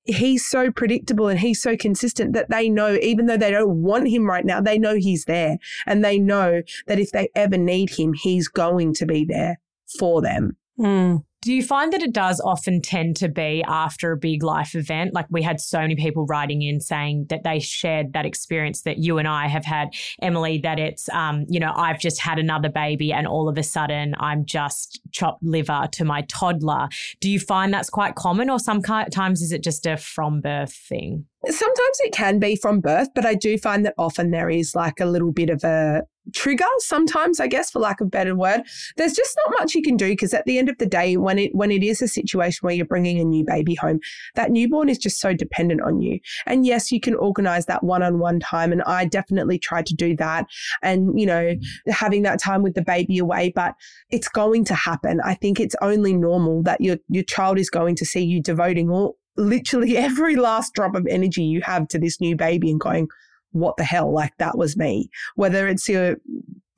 [0.04, 4.08] he's so predictable and he's so consistent that they know, even though they don't want
[4.08, 5.58] him right now, they know he's there.
[5.86, 9.60] And they know that if they ever need him, he's going to be there
[9.98, 10.56] for them.
[10.78, 11.24] Mm.
[11.40, 15.14] Do you find that it does often tend to be after a big life event?
[15.14, 18.98] Like we had so many people writing in saying that they shared that experience that
[18.98, 22.68] you and I have had, Emily, that it's, um, you know, I've just had another
[22.68, 26.88] baby and all of a sudden I'm just chopped liver to my toddler.
[27.20, 31.24] Do you find that's quite common or sometimes is it just a from birth thing?
[31.46, 34.98] Sometimes it can be from birth, but I do find that often there is like
[34.98, 36.02] a little bit of a
[36.34, 38.62] trigger sometimes i guess for lack of better word.
[38.96, 41.38] There's just not much you can do because at the end of the day when
[41.38, 44.00] it when it is a situation where you're bringing a new baby home
[44.34, 46.18] that newborn is just so dependent on you.
[46.46, 50.46] And yes you can organize that one-on-one time and i definitely tried to do that
[50.82, 51.54] and you know
[51.88, 53.74] having that time with the baby away but
[54.10, 55.20] it's going to happen.
[55.24, 58.90] I think it's only normal that your your child is going to see you devoting
[58.90, 63.08] all literally every last drop of energy you have to this new baby and going,
[63.52, 64.12] what the hell?
[64.12, 65.10] Like that was me.
[65.36, 66.16] Whether it's your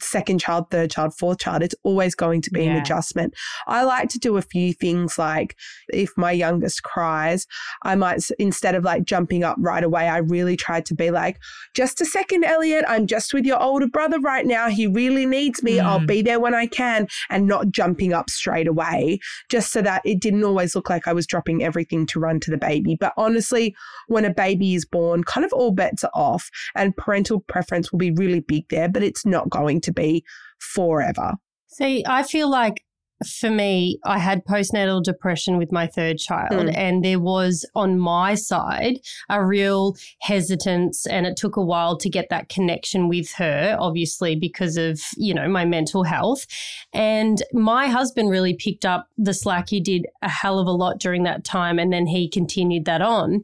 [0.03, 2.73] second child, third child, fourth child, it's always going to be yeah.
[2.73, 3.35] an adjustment.
[3.67, 5.57] I like to do a few things like
[5.93, 7.47] if my youngest cries,
[7.83, 11.39] I might, instead of like jumping up right away, I really try to be like,
[11.75, 14.69] just a second, Elliot, I'm just with your older brother right now.
[14.69, 15.77] He really needs me.
[15.77, 15.85] Mm.
[15.85, 20.03] I'll be there when I can and not jumping up straight away, just so that
[20.05, 22.97] it didn't always look like I was dropping everything to run to the baby.
[22.99, 23.75] But honestly,
[24.09, 27.99] when a baby is born, kind of all bets are off and parental preference will
[27.99, 30.25] be really big there, but it's not going to to be
[30.59, 31.35] forever.
[31.69, 32.85] See, I feel like
[33.27, 36.77] for me, I had postnatal depression with my third child, mm.
[36.77, 42.09] and there was on my side a real hesitance, and it took a while to
[42.09, 46.47] get that connection with her, obviously, because of, you know, my mental health.
[46.93, 49.69] And my husband really picked up the slack.
[49.69, 53.03] He did a hell of a lot during that time, and then he continued that
[53.03, 53.43] on.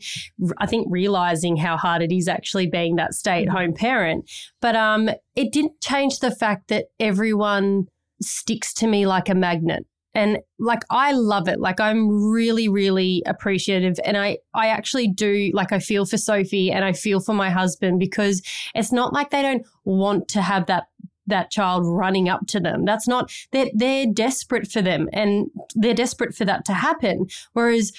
[0.58, 4.30] I think realizing how hard it is actually being that stay at home parent.
[4.60, 7.88] But um, it didn't change the fact that everyone
[8.20, 9.86] sticks to me like a magnet.
[10.14, 11.60] And like I love it.
[11.60, 13.96] Like I'm really, really appreciative.
[14.02, 17.50] And I, I actually do like I feel for Sophie and I feel for my
[17.50, 18.40] husband because
[18.74, 20.84] it's not like they don't want to have that
[21.26, 22.84] that child running up to them.
[22.86, 27.26] That's not they're they're desperate for them and they're desperate for that to happen.
[27.52, 27.92] Whereas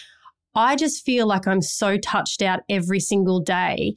[0.56, 3.93] I just feel like I'm so touched out every single day.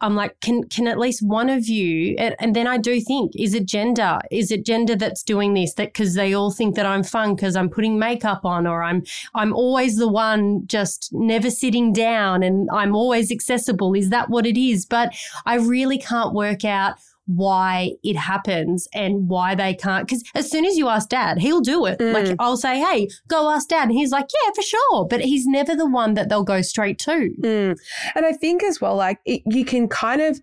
[0.00, 2.14] I'm like, can can at least one of you?
[2.18, 4.18] And, and, then I do think, is it gender?
[4.30, 5.74] Is it gender that's doing this?
[5.74, 9.04] That because they all think that I'm fun because I'm putting makeup on, or I'm
[9.34, 13.94] I'm always the one just never sitting down, and I'm always accessible.
[13.94, 14.84] Is that what it is?
[14.84, 15.14] But
[15.46, 20.06] I really can't work out why it happens and why they can't.
[20.06, 21.98] Because as soon as you ask dad, he'll do it.
[21.98, 22.12] Mm.
[22.12, 23.88] Like I'll say, hey, go ask dad.
[23.88, 25.06] And he's like, yeah, for sure.
[25.06, 27.30] But he's never the one that they'll go straight to.
[27.40, 27.76] Mm.
[28.14, 30.40] And I think as well, like it, you can kind of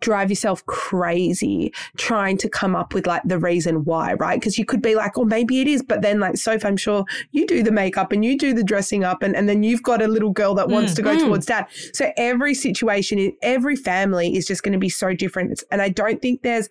[0.00, 4.38] drive yourself crazy trying to come up with like the reason why, right?
[4.38, 5.82] Because you could be like, oh, maybe it is.
[5.82, 9.04] But then, like, Soph, I'm sure you do the makeup and you do the dressing
[9.04, 11.20] up, and, and then you've got a little girl that wants mm, to go mm.
[11.20, 11.66] towards dad.
[11.92, 15.62] So every situation, in every family is just going to be so different.
[15.70, 16.68] And I don't think there's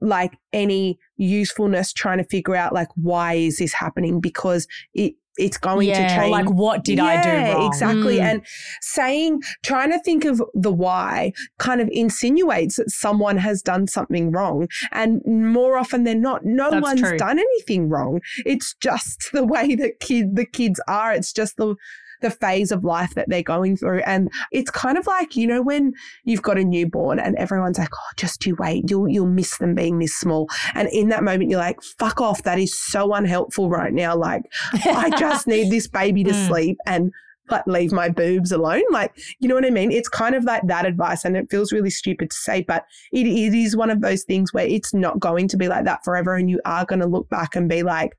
[0.00, 5.56] like any usefulness trying to figure out like why is this happening because it it's
[5.56, 6.30] going yeah, to change.
[6.30, 7.66] Like, what did yeah, I do wrong?
[7.66, 8.18] Exactly.
[8.18, 8.22] Mm.
[8.22, 8.46] And
[8.80, 14.30] saying, trying to think of the why kind of insinuates that someone has done something
[14.30, 14.68] wrong.
[14.92, 17.18] And more often than not, no That's one's true.
[17.18, 18.20] done anything wrong.
[18.44, 21.12] It's just the way that kid, the kids are.
[21.12, 21.76] It's just the,
[22.20, 24.00] the phase of life that they're going through.
[24.00, 25.92] And it's kind of like, you know, when
[26.24, 29.74] you've got a newborn and everyone's like, oh, just you wait, you'll, you'll miss them
[29.74, 30.48] being this small.
[30.74, 32.42] And in that moment, you're like, fuck off.
[32.42, 34.16] That is so unhelpful right now.
[34.16, 36.46] Like, I just need this baby to mm.
[36.46, 37.12] sleep and
[37.50, 38.82] like leave my boobs alone.
[38.90, 39.90] Like, you know what I mean?
[39.90, 43.26] It's kind of like that advice and it feels really stupid to say, but it,
[43.26, 46.34] it is one of those things where it's not going to be like that forever.
[46.36, 48.12] And you are going to look back and be like,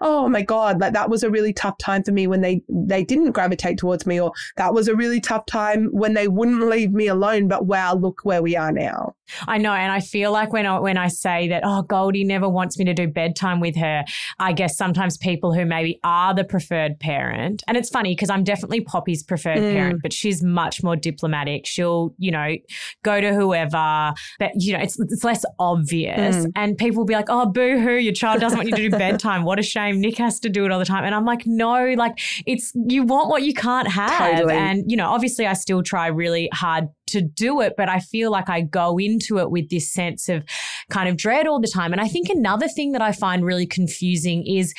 [0.00, 3.04] oh my God, like that was a really tough time for me when they, they
[3.04, 6.92] didn't gravitate towards me, or that was a really tough time when they wouldn't leave
[6.92, 7.48] me alone.
[7.48, 9.14] But wow, look where we are now.
[9.46, 9.72] I know.
[9.72, 12.84] And I feel like when I, when I say that, oh, Goldie never wants me
[12.84, 14.04] to do bedtime with her,
[14.38, 18.44] I guess sometimes people who maybe are the preferred parent, and it's funny because I'm
[18.44, 19.72] definitely Poppy's preferred mm.
[19.72, 21.66] parent, but she's much more diplomatic.
[21.66, 22.56] She'll, you know,
[23.02, 26.36] go to whoever, but, you know, it's, it's less obvious.
[26.36, 26.52] Mm.
[26.56, 28.90] And people will be like, oh, boo hoo, your child doesn't want you to do
[28.98, 29.44] bedtime.
[29.44, 30.00] What a shame.
[30.00, 31.04] Nick has to do it all the time.
[31.04, 34.36] And I'm like, no, like it's, you want what you can't have.
[34.36, 34.54] Totally.
[34.54, 38.30] And, you know, obviously I still try really hard to do it, but I feel
[38.30, 40.44] like I go into it with this sense of
[40.90, 41.92] kind of dread all the time.
[41.92, 44.74] And I think another thing that I find really confusing is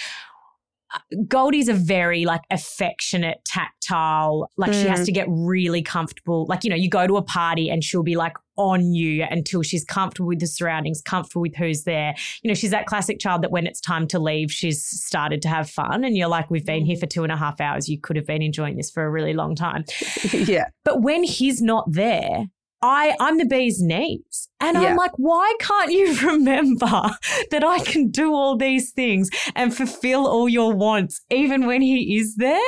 [1.28, 4.82] Goldie's a very like affectionate, tactile, like mm.
[4.82, 5.06] she has mm.
[5.06, 6.46] to get really comfortable.
[6.50, 9.62] Like, you know, you go to a party and she'll be like on you until
[9.62, 12.14] she's comfortable with the surroundings, comfortable with who's there.
[12.44, 15.48] You know, she's that classic child that when it's time to leave, she's started to
[15.48, 16.04] have fun.
[16.04, 17.88] And you're like, we've been here for two and a half hours.
[17.88, 19.86] You could have been enjoying this for a really long time.
[20.34, 20.66] yeah.
[20.84, 22.48] But when he's not there,
[22.82, 24.50] I, I'm the bee's knees.
[24.60, 24.90] And yeah.
[24.90, 27.12] I'm like, why can't you remember
[27.52, 32.18] that I can do all these things and fulfill all your wants even when he
[32.18, 32.60] is there?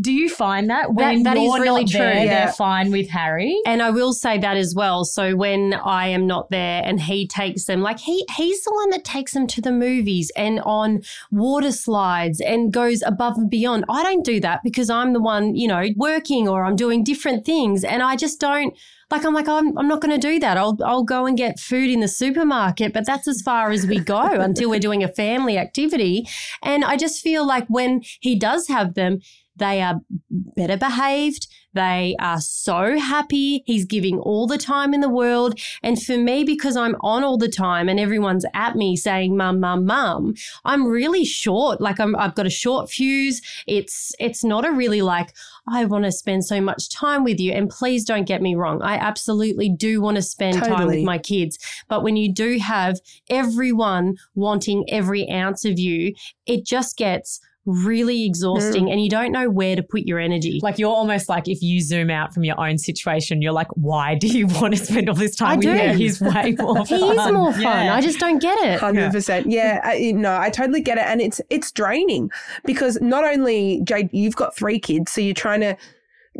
[0.00, 2.00] Do you find that when that, that you're is really true?
[2.00, 2.44] There, yeah.
[2.46, 5.04] They're fine with Harry, and I will say that as well.
[5.04, 8.90] So when I am not there and he takes them, like he he's the one
[8.90, 13.84] that takes them to the movies and on water slides and goes above and beyond.
[13.90, 17.44] I don't do that because I'm the one, you know, working or I'm doing different
[17.44, 18.74] things, and I just don't
[19.10, 20.56] like I'm like oh, I'm, I'm not going to do that.
[20.56, 24.00] I'll I'll go and get food in the supermarket, but that's as far as we
[24.00, 26.26] go until we're doing a family activity.
[26.62, 29.20] And I just feel like when he does have them,
[29.56, 31.46] they are better behaved.
[31.72, 33.62] They are so happy.
[33.66, 35.60] He's giving all the time in the world.
[35.82, 39.60] And for me, because I'm on all the time and everyone's at me saying mum,
[39.60, 41.80] mum, mum, I'm really short.
[41.80, 43.40] Like I'm, I've got a short fuse.
[43.68, 45.32] It's, it's not a really like,
[45.70, 47.52] I want to spend so much time with you.
[47.52, 48.82] And please don't get me wrong.
[48.82, 50.76] I absolutely do want to spend totally.
[50.76, 51.58] time with my kids.
[51.88, 56.14] But when you do have everyone wanting every ounce of you,
[56.46, 58.92] it just gets really exhausting mm.
[58.92, 60.60] and you don't know where to put your energy.
[60.62, 64.14] Like you're almost like if you zoom out from your own situation, you're like, why
[64.14, 65.72] do you want to spend all this time I with do.
[65.72, 65.96] him?
[65.96, 66.98] He's way more fun.
[66.98, 67.62] he is more fun.
[67.62, 67.94] Yeah.
[67.94, 68.80] I just don't get it.
[68.80, 69.44] 100%.
[69.46, 71.04] Yeah, I, no, I totally get it.
[71.04, 72.30] And it's, it's draining
[72.64, 75.76] because not only, Jayde, you've got three kids, so you're trying to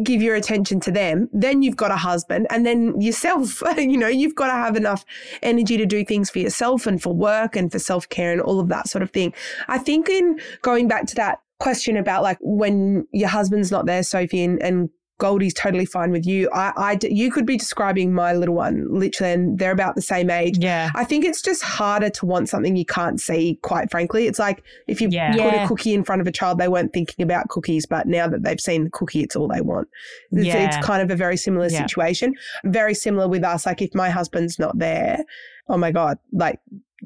[0.05, 1.29] give your attention to them.
[1.33, 5.05] Then you've got a husband and then yourself, you know, you've got to have enough
[5.42, 8.61] energy to do things for yourself and for work and for self care and all
[8.61, 9.35] of that sort of thing.
[9.68, 14.03] I think in going back to that question about like when your husband's not there,
[14.03, 16.50] Sophie, and, and Goldie's totally fine with you.
[16.52, 20.30] I, I, you could be describing my little one literally, and they're about the same
[20.30, 20.59] age.
[20.59, 20.90] Yeah.
[20.94, 23.59] I think it's just harder to want something you can't see.
[23.62, 25.33] Quite frankly, it's like if you yeah.
[25.33, 25.64] put yeah.
[25.64, 28.42] a cookie in front of a child, they weren't thinking about cookies, but now that
[28.42, 29.88] they've seen the cookie, it's all they want.
[30.33, 30.66] It's, yeah.
[30.66, 31.83] it's kind of a very similar yeah.
[31.83, 32.35] situation.
[32.64, 33.66] Very similar with us.
[33.66, 35.24] Like if my husband's not there,
[35.68, 36.59] oh my god, like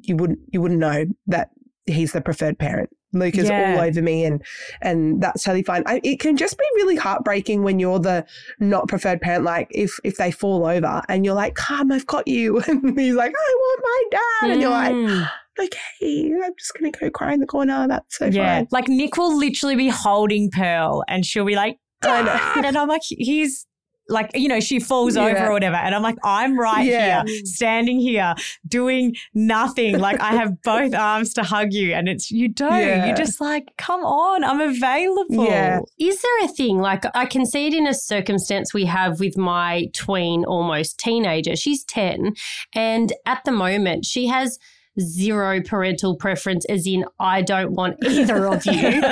[0.03, 1.50] you wouldn't you wouldn't know that
[1.87, 2.90] he's the preferred parent.
[3.14, 3.74] Luke is yeah.
[3.74, 4.42] all over me and
[4.83, 5.83] and that's totally fine.
[5.87, 8.27] I, it can just be really heartbreaking when you're the
[8.59, 9.44] not preferred parent.
[9.44, 13.14] Like if if they fall over and you're like, "Come, I've got you," and he's
[13.14, 14.53] like, "I want my dad," mm.
[14.53, 15.31] and you're like mm.
[15.61, 17.87] okay, I'm just gonna go cry in the corner.
[17.88, 18.59] That's so yeah.
[18.59, 18.68] Fine.
[18.70, 23.03] Like Nick will literally be holding Pearl, and she'll be like, Dad, and I'm like,
[23.05, 23.66] he's
[24.09, 25.25] like you know she falls yeah.
[25.25, 27.25] over or whatever and i'm like i'm right yeah.
[27.25, 28.35] here standing here
[28.67, 33.07] doing nothing like i have both arms to hug you and it's you don't yeah.
[33.07, 35.81] you're just like come on i'm available yeah.
[35.99, 39.37] is there a thing like i can see it in a circumstance we have with
[39.37, 42.35] my tween almost teenager she's 10
[42.75, 44.59] and at the moment she has
[45.01, 49.03] zero parental preference, as in I don't want either of you.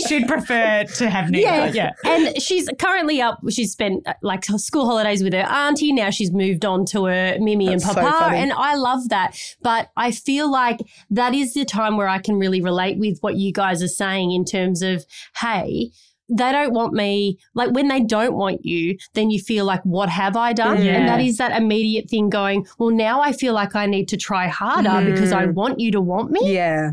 [0.08, 1.46] she'd prefer to have neither.
[1.46, 1.72] Yeah.
[1.72, 1.90] yeah.
[2.04, 3.38] And she's currently up.
[3.50, 5.92] She's spent like school holidays with her auntie.
[5.92, 9.38] Now she's moved on to her Mimi That's and Papa, so and I love that.
[9.62, 10.80] But I feel like
[11.10, 14.32] that is the time where I can really relate with what you guys are saying
[14.32, 15.04] in terms of,
[15.36, 15.90] hey
[16.30, 20.08] they don't want me like when they don't want you then you feel like what
[20.08, 20.92] have i done yeah.
[20.92, 24.16] and that is that immediate thing going well now i feel like i need to
[24.16, 25.06] try harder mm.
[25.06, 26.92] because i want you to want me yeah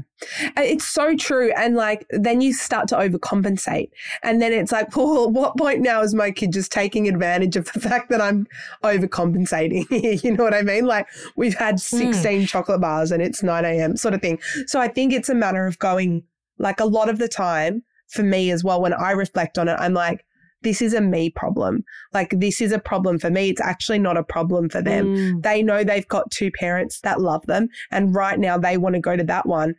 [0.56, 3.92] it's so true and like then you start to overcompensate
[4.24, 7.72] and then it's like well what point now is my kid just taking advantage of
[7.74, 8.48] the fact that i'm
[8.84, 9.86] overcompensating
[10.24, 11.80] you know what i mean like we've had mm.
[11.80, 12.48] 16 mm.
[12.48, 15.68] chocolate bars and it's 9 a.m sort of thing so i think it's a matter
[15.68, 16.24] of going
[16.58, 19.78] like a lot of the time for me as well, when I reflect on it,
[19.80, 20.26] I'm like,
[20.64, 21.84] this is a me problem.
[22.14, 23.50] Like, this is a problem for me.
[23.50, 25.16] It's actually not a problem for them.
[25.16, 25.44] Mm.
[25.44, 27.70] They know they've got two parents that love them.
[27.92, 29.76] And right now they want to go to that one.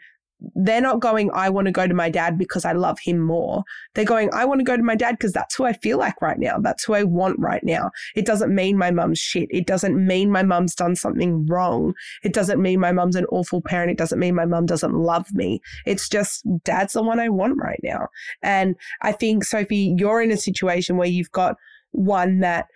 [0.55, 3.65] They're not going, I want to go to my dad because I love him more.
[3.95, 6.21] They're going, I want to go to my dad because that's who I feel like
[6.23, 6.59] right now.
[6.59, 7.91] That's who I want right now.
[8.15, 9.49] It doesn't mean my mum's shit.
[9.51, 11.95] It doesn't mean my mum's done something wrong.
[12.23, 13.91] It doesn't mean my mum's an awful parent.
[13.91, 15.61] It doesn't mean my mum doesn't love me.
[15.87, 18.09] It's just dad's the one I want right now.
[18.43, 21.57] And I think, Sophie, you're in a situation where you've got
[21.93, 22.67] one that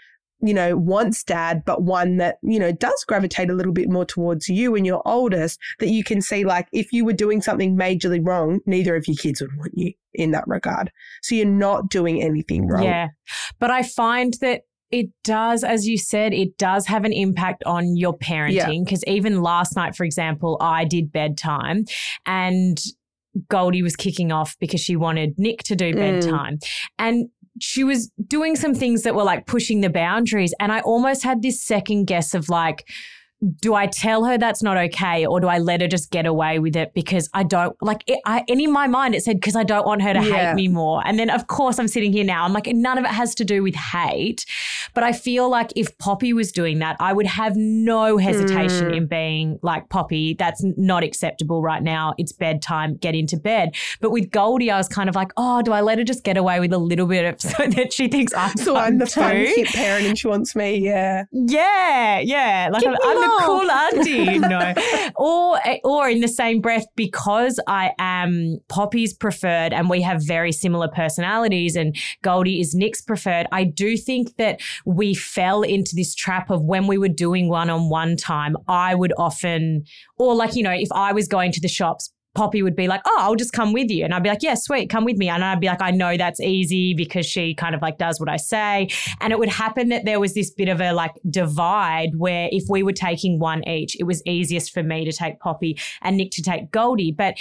[0.43, 4.05] you know, wants dad, but one that, you know, does gravitate a little bit more
[4.05, 7.77] towards you and your oldest, that you can see like if you were doing something
[7.77, 10.91] majorly wrong, neither of your kids would want you in that regard.
[11.23, 12.83] So you're not doing anything wrong.
[12.83, 13.09] Yeah.
[13.61, 17.97] But I find that it does, as you said, it does have an impact on
[17.97, 18.85] your parenting.
[18.85, 19.15] Because yeah.
[19.15, 21.85] even last night, for example, I did bedtime
[22.27, 22.79] and
[23.49, 25.97] Goldie was kicking off because she wanted Nick to do mm.
[25.97, 26.57] bedtime.
[26.57, 26.69] Mm.
[26.99, 27.29] And
[27.63, 30.53] she was doing some things that were like pushing the boundaries.
[30.59, 32.89] And I almost had this second guess of like,
[33.59, 36.61] do I tell her that's not okay or do I let her just get away
[36.61, 39.57] with it because I don't like it, I, and in my mind it said because
[39.57, 40.51] I don't want her to yeah.
[40.51, 41.03] hate me more.
[41.05, 42.45] And then of course I'm sitting here now.
[42.45, 44.47] I'm like none of it has to do with hate,
[44.95, 48.97] but I feel like if Poppy was doing that, I would have no hesitation mm.
[48.97, 52.15] in being like Poppy, that's not acceptable right now.
[52.19, 53.75] It's bedtime, get into bed.
[54.01, 56.37] But with Goldie, I was kind of like, oh, do I let her just get
[56.37, 59.47] away with a little bit of so that she thinks I'm so I'm the fun
[59.67, 62.69] parent and she wants me, yeah, yeah, yeah.
[62.73, 62.85] Like
[63.41, 64.75] I'm, I'm the cool auntie, no.
[65.17, 70.53] or or in the same breath, because I am Poppy's preferred and we have very
[70.53, 73.47] similar personalities, and Goldie is Nick's preferred.
[73.53, 77.71] I do think that we fell into this trap of when we were doing one
[77.71, 79.85] on one time, I would often,
[80.19, 83.03] or like you know, if I was going to the shops Poppy would be like,
[83.07, 85.29] "Oh, I'll just come with you," and I'd be like, "Yeah, sweet, come with me."
[85.29, 88.29] And I'd be like, "I know that's easy because she kind of like does what
[88.29, 88.89] I say."
[89.21, 92.65] And it would happen that there was this bit of a like divide where if
[92.69, 96.31] we were taking one each, it was easiest for me to take Poppy and Nick
[96.33, 97.13] to take Goldie.
[97.13, 97.37] But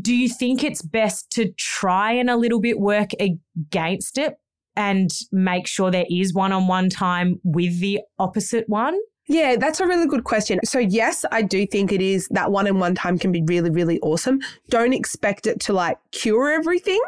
[0.00, 4.34] do you think it's best to try and a little bit work against it
[4.74, 8.98] and make sure there is one-on-one time with the opposite one?
[9.28, 10.60] Yeah, that's a really good question.
[10.64, 13.70] So, yes, I do think it is that one on one time can be really,
[13.70, 14.40] really awesome.
[14.68, 17.00] Don't expect it to like cure everything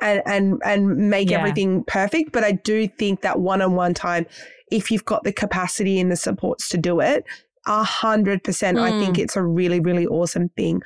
[0.00, 1.38] and, and, and make yeah.
[1.38, 2.32] everything perfect.
[2.32, 4.26] But I do think that one on one time,
[4.70, 7.24] if you've got the capacity and the supports to do it,
[7.66, 9.22] a hundred percent, I think hmm.
[9.22, 10.82] it's a really, really awesome thing.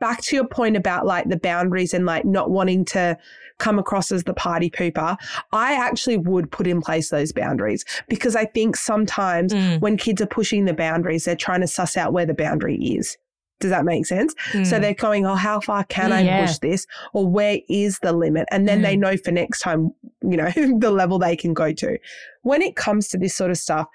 [0.00, 3.18] Back to your point about like the boundaries and like not wanting to
[3.60, 5.16] come across as the party pooper,
[5.52, 9.80] I actually would put in place those boundaries because I think sometimes mm.
[9.80, 13.16] when kids are pushing the boundaries, they're trying to suss out where the boundary is.
[13.60, 14.34] Does that make sense?
[14.52, 14.66] Mm.
[14.66, 16.46] So they're going, oh, how far can I yeah.
[16.46, 16.86] push this?
[17.12, 18.48] Or where is the limit?
[18.50, 18.82] And then mm.
[18.82, 19.90] they know for next time,
[20.22, 21.98] you know, the level they can go to.
[22.42, 23.86] When it comes to this sort of stuff,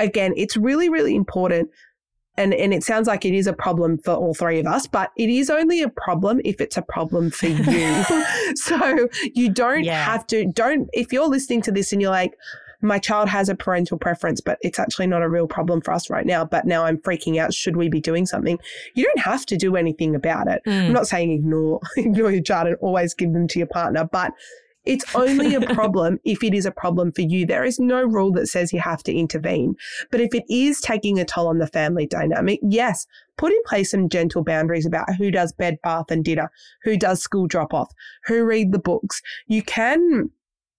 [0.00, 1.70] again, it's really, really important
[2.36, 5.10] and and it sounds like it is a problem for all three of us but
[5.16, 8.04] it is only a problem if it's a problem for you
[8.54, 10.04] so you don't yeah.
[10.04, 12.34] have to don't if you're listening to this and you're like
[12.84, 16.10] my child has a parental preference but it's actually not a real problem for us
[16.10, 18.58] right now but now i'm freaking out should we be doing something
[18.94, 20.86] you don't have to do anything about it mm.
[20.86, 24.32] i'm not saying ignore ignore your child and always give them to your partner but
[24.84, 27.46] it's only a problem if it is a problem for you.
[27.46, 29.74] There is no rule that says you have to intervene.
[30.10, 33.06] But if it is taking a toll on the family dynamic, yes,
[33.36, 36.50] put in place some gentle boundaries about who does bed, bath, and dinner,
[36.82, 37.92] who does school drop off,
[38.24, 39.22] who read the books.
[39.46, 40.30] You can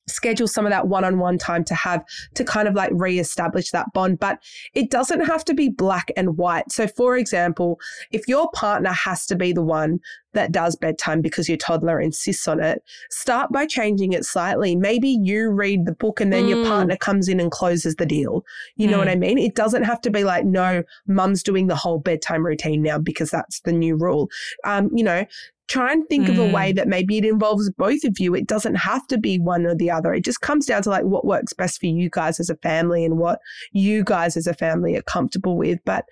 [0.07, 4.19] schedule some of that one-on-one time to have to kind of like re-establish that bond
[4.19, 4.37] but
[4.73, 7.79] it doesn't have to be black and white so for example
[8.11, 9.99] if your partner has to be the one
[10.33, 15.17] that does bedtime because your toddler insists on it start by changing it slightly maybe
[15.21, 16.49] you read the book and then mm.
[16.49, 18.43] your partner comes in and closes the deal
[18.75, 18.91] you mm.
[18.91, 21.99] know what i mean it doesn't have to be like no mum's doing the whole
[21.99, 24.29] bedtime routine now because that's the new rule
[24.65, 25.25] um, you know
[25.67, 26.31] try and think mm.
[26.31, 26.75] of a way mm.
[26.75, 28.35] that maybe it involves both of you.
[28.35, 30.13] It doesn't have to be one or the other.
[30.13, 33.05] It just comes down to like what works best for you guys as a family
[33.05, 33.39] and what
[33.71, 35.79] you guys as a family are comfortable with.
[35.85, 36.05] But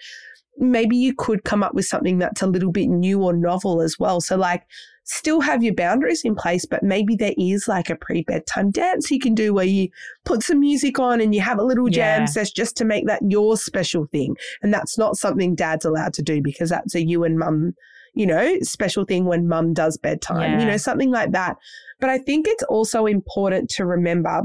[0.58, 3.98] maybe you could come up with something that's a little bit new or novel as
[4.00, 4.22] well.
[4.22, 4.64] So, like,
[5.04, 9.10] still have your boundaries in place, but maybe there is like a pre bedtime dance
[9.12, 9.90] you can do where you
[10.26, 12.26] put some music on and you have a little jam yeah.
[12.26, 14.36] session just to make that your special thing.
[14.62, 17.74] And that's not something dad's allowed to do because that's a you and mum
[18.14, 20.60] you know, special thing when mum does bedtime, yeah.
[20.60, 21.58] you know, something like that.
[22.00, 24.44] But I think it's also important to remember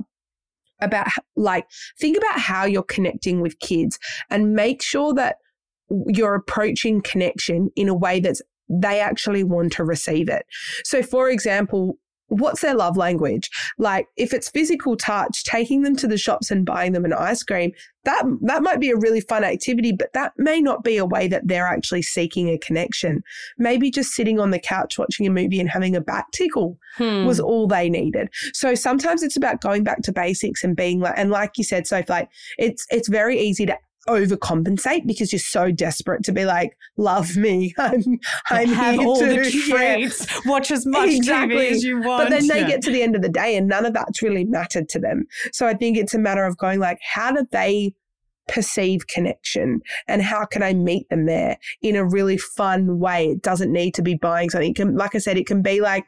[0.81, 1.67] about like,
[1.99, 3.99] think about how you're connecting with kids
[4.31, 5.37] and make sure that
[6.09, 10.45] you're approaching connection in a way that's they actually want to receive it.
[10.84, 13.49] So, for example, what's their love language?
[13.78, 17.45] like if it's physical touch, taking them to the shops and buying them an ice
[17.45, 17.70] cream,
[18.05, 21.28] that that might be a really fun activity, but that may not be a way
[21.28, 23.22] that they're actually seeking a connection.
[23.59, 27.26] Maybe just sitting on the couch watching a movie and having a back tickle Hmm.
[27.26, 28.28] was all they needed.
[28.53, 31.87] So sometimes it's about going back to basics and being like, and like you said,
[31.87, 32.28] so like
[32.59, 37.75] it's it's very easy to overcompensate because you're so desperate to be like, love me.
[37.79, 38.03] I'm
[38.51, 39.35] I'm have here all to the
[39.69, 39.97] yeah.
[39.97, 40.27] treats.
[40.47, 41.57] Watch as much Exactly.
[41.57, 42.25] TV as you want.
[42.25, 42.69] But then they Yeah.
[42.69, 45.25] get to the end of the day and none of that's really mattered to them.
[45.53, 47.95] So I think it's a matter of going like, how do they
[48.49, 53.31] perceive connection and how can I meet them there in a really fun way?
[53.31, 54.75] It doesn't need to be buying something.
[54.75, 56.05] Can, like I said, it can be like,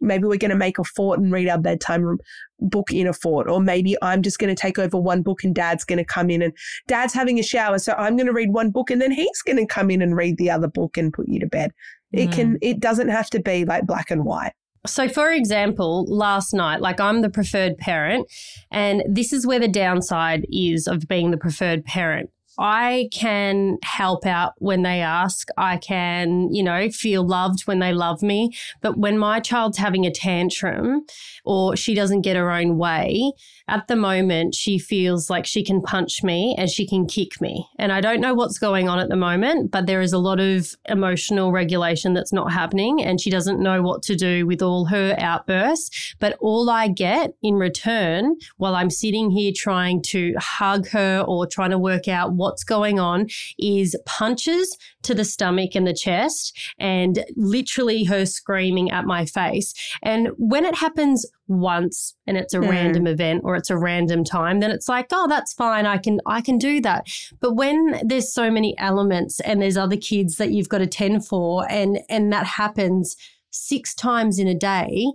[0.00, 2.18] maybe we're going to make a fort and read our bedtime
[2.60, 5.54] book in a fort or maybe i'm just going to take over one book and
[5.54, 6.52] dad's going to come in and
[6.88, 9.56] dad's having a shower so i'm going to read one book and then he's going
[9.56, 11.72] to come in and read the other book and put you to bed.
[12.12, 12.32] It mm.
[12.32, 14.52] can it doesn't have to be like black and white.
[14.86, 18.30] So, for example, last night, like I'm the preferred parent,
[18.70, 22.30] and this is where the downside is of being the preferred parent.
[22.58, 25.48] I can help out when they ask.
[25.56, 28.52] I can, you know, feel loved when they love me.
[28.80, 31.06] But when my child's having a tantrum
[31.44, 33.32] or she doesn't get her own way,
[33.68, 37.68] at the moment, she feels like she can punch me and she can kick me.
[37.78, 40.40] And I don't know what's going on at the moment, but there is a lot
[40.40, 43.02] of emotional regulation that's not happening.
[43.02, 46.16] And she doesn't know what to do with all her outbursts.
[46.18, 51.46] But all I get in return while I'm sitting here trying to hug her or
[51.46, 53.26] trying to work out what's going on
[53.58, 59.74] is punches to the stomach and the chest and literally her screaming at my face.
[60.02, 62.70] And when it happens once and it's a Mm.
[62.70, 65.84] random event or it's a random time, then it's like, oh, that's fine.
[65.86, 67.06] I can I can do that.
[67.40, 71.26] But when there's so many elements and there's other kids that you've got to tend
[71.26, 73.16] for and and that happens
[73.50, 75.06] six times in a day,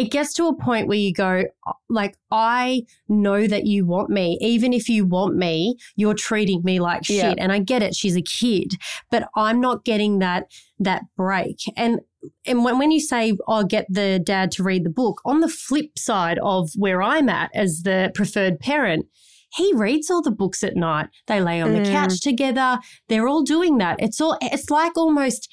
[0.00, 1.44] it gets to a point where you go,
[1.90, 4.38] like, I know that you want me.
[4.40, 7.16] Even if you want me, you're treating me like shit.
[7.16, 7.34] Yeah.
[7.36, 7.94] And I get it.
[7.94, 8.72] She's a kid,
[9.10, 11.58] but I'm not getting that that break.
[11.76, 12.00] And
[12.46, 15.48] and when, when you say, I'll get the dad to read the book, on the
[15.48, 19.04] flip side of where I'm at as the preferred parent,
[19.52, 21.08] he reads all the books at night.
[21.26, 21.92] They lay on the Mm.
[21.92, 22.78] couch together.
[23.10, 23.96] They're all doing that.
[24.00, 25.46] It's all it's like almost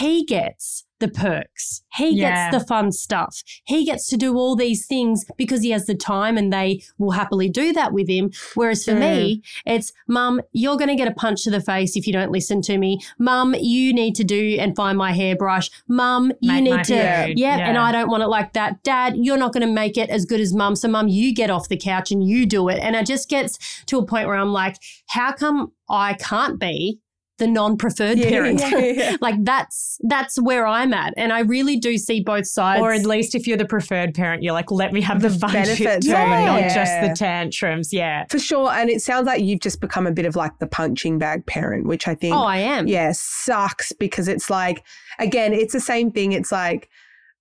[0.00, 1.82] he gets the perks.
[1.96, 2.50] He Yeah.
[2.50, 3.42] gets the fun stuff.
[3.64, 7.10] He gets to do all these things because he has the time and they will
[7.12, 8.30] happily do that with him.
[8.54, 12.06] Whereas for me, it's mum, you're going to get a punch to the face if
[12.06, 12.98] you don't listen to me.
[13.18, 15.70] Mum, you need to do and find my hairbrush.
[15.88, 17.38] Mum, you Make need to, food.
[17.38, 18.82] yeah, and I don't want it like that.
[18.82, 20.74] Dad, you're not going to make it as good as mum.
[20.76, 22.78] So, mum, you get off the couch and you do it.
[22.80, 24.76] And it just gets to a point where I'm like,
[25.08, 26.98] how come I can't be
[27.38, 28.60] the non-preferred Yeah, parent?
[28.60, 29.16] yeah, yeah.
[29.20, 32.80] like that's that's where I'm at, and I really do see both sides.
[32.80, 35.38] Or at least if you're the preferred parent, you're like, let me have the, The
[35.38, 36.74] fun benefits too, of it, not yeah.
[36.74, 37.92] just the tantrums.
[37.92, 38.24] Yeah.
[38.30, 41.18] for sure and it sounds like you've just become a bit of like the punching
[41.18, 42.86] bag parent which i think oh, I am.
[42.86, 44.84] yeah sucks because it's like
[45.18, 46.88] again it's the same thing it's like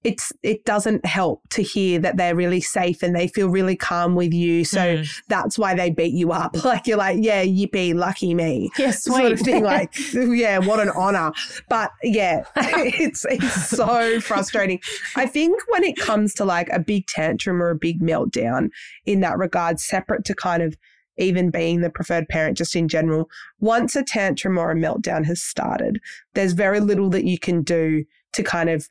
[0.03, 4.15] it's it doesn't help to hear that they're really safe and they feel really calm
[4.15, 4.65] with you.
[4.65, 5.21] So Mm.
[5.29, 6.55] that's why they beat you up.
[6.65, 8.69] Like you're like yeah yippee lucky me.
[8.77, 11.31] Yeah, sort of thing like yeah what an honor.
[11.69, 14.79] But yeah it's it's so frustrating.
[15.15, 18.69] I think when it comes to like a big tantrum or a big meltdown
[19.05, 20.75] in that regard separate to kind of
[21.17, 23.29] even being the preferred parent just in general
[23.59, 25.99] once a tantrum or a meltdown has started
[26.33, 28.89] there's very little that you can do to kind of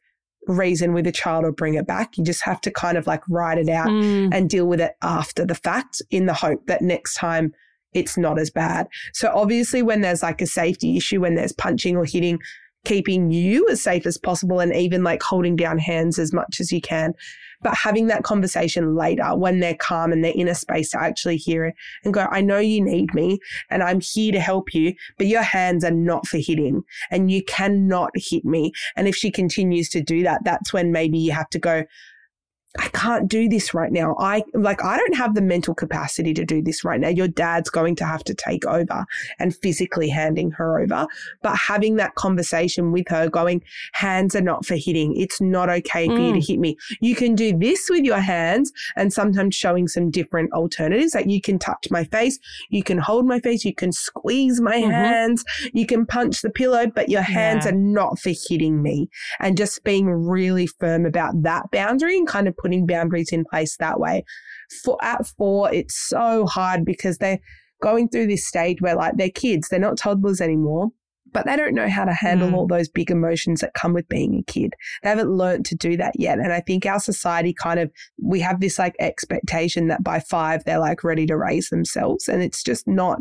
[0.49, 3.23] reason with a child or bring it back you just have to kind of like
[3.29, 4.31] write it out Mm.
[4.35, 7.53] and deal with it after the fact in the hope that next time
[7.95, 8.89] it's not as bad.
[9.13, 12.39] So obviously when there's like a safety issue, when there's punching or hitting,
[12.87, 16.73] keeping you as safe as possible and even like holding down hands as much as
[16.73, 17.13] you can.
[17.63, 21.37] But having that conversation later when they're calm and they're in a space to actually
[21.37, 23.39] hear it and go, I know you need me
[23.71, 27.43] and I'm here to help you, but your hands are not for hitting and you
[27.45, 28.73] cannot hit me.
[28.97, 31.85] And if she continues to do that, that's when maybe you have to go,
[32.79, 34.17] I can't do this right now.
[34.19, 37.09] I like I don't have the mental capacity to do this right now.
[37.09, 39.05] Your dad's going to have to take over
[39.39, 41.07] and physically handing her over.
[41.43, 43.63] But having that conversation with her going,
[43.93, 45.15] hands are not for hitting.
[45.17, 46.47] It's not okay for you to Mm.
[46.47, 46.77] hit me.
[47.01, 51.15] You can do this with your hands and sometimes showing some different alternatives.
[51.15, 52.39] Like you can touch my face,
[52.71, 54.91] you can hold my face, you can squeeze my Mhm.
[54.91, 55.45] hands,
[55.75, 57.73] you can punch the pillow, but your hands Yeah.
[57.73, 59.11] are not for hitting me
[59.41, 63.77] and just being really firm about that boundary and kind of putting boundaries in place
[63.79, 64.25] that way.
[64.85, 67.41] For at four, it's so hard because they're
[67.83, 70.89] going through this stage where like they're kids, they're not toddlers anymore.
[71.35, 72.55] but they don't know how to handle Mm.
[72.55, 74.75] all those big emotions that come with being a kid.
[75.03, 76.39] They haven't learned to do that yet.
[76.39, 77.91] And I think our society kind of,
[78.23, 82.29] we have this like expectation that by five, they're like ready to raise themselves.
[82.29, 83.21] And it's just not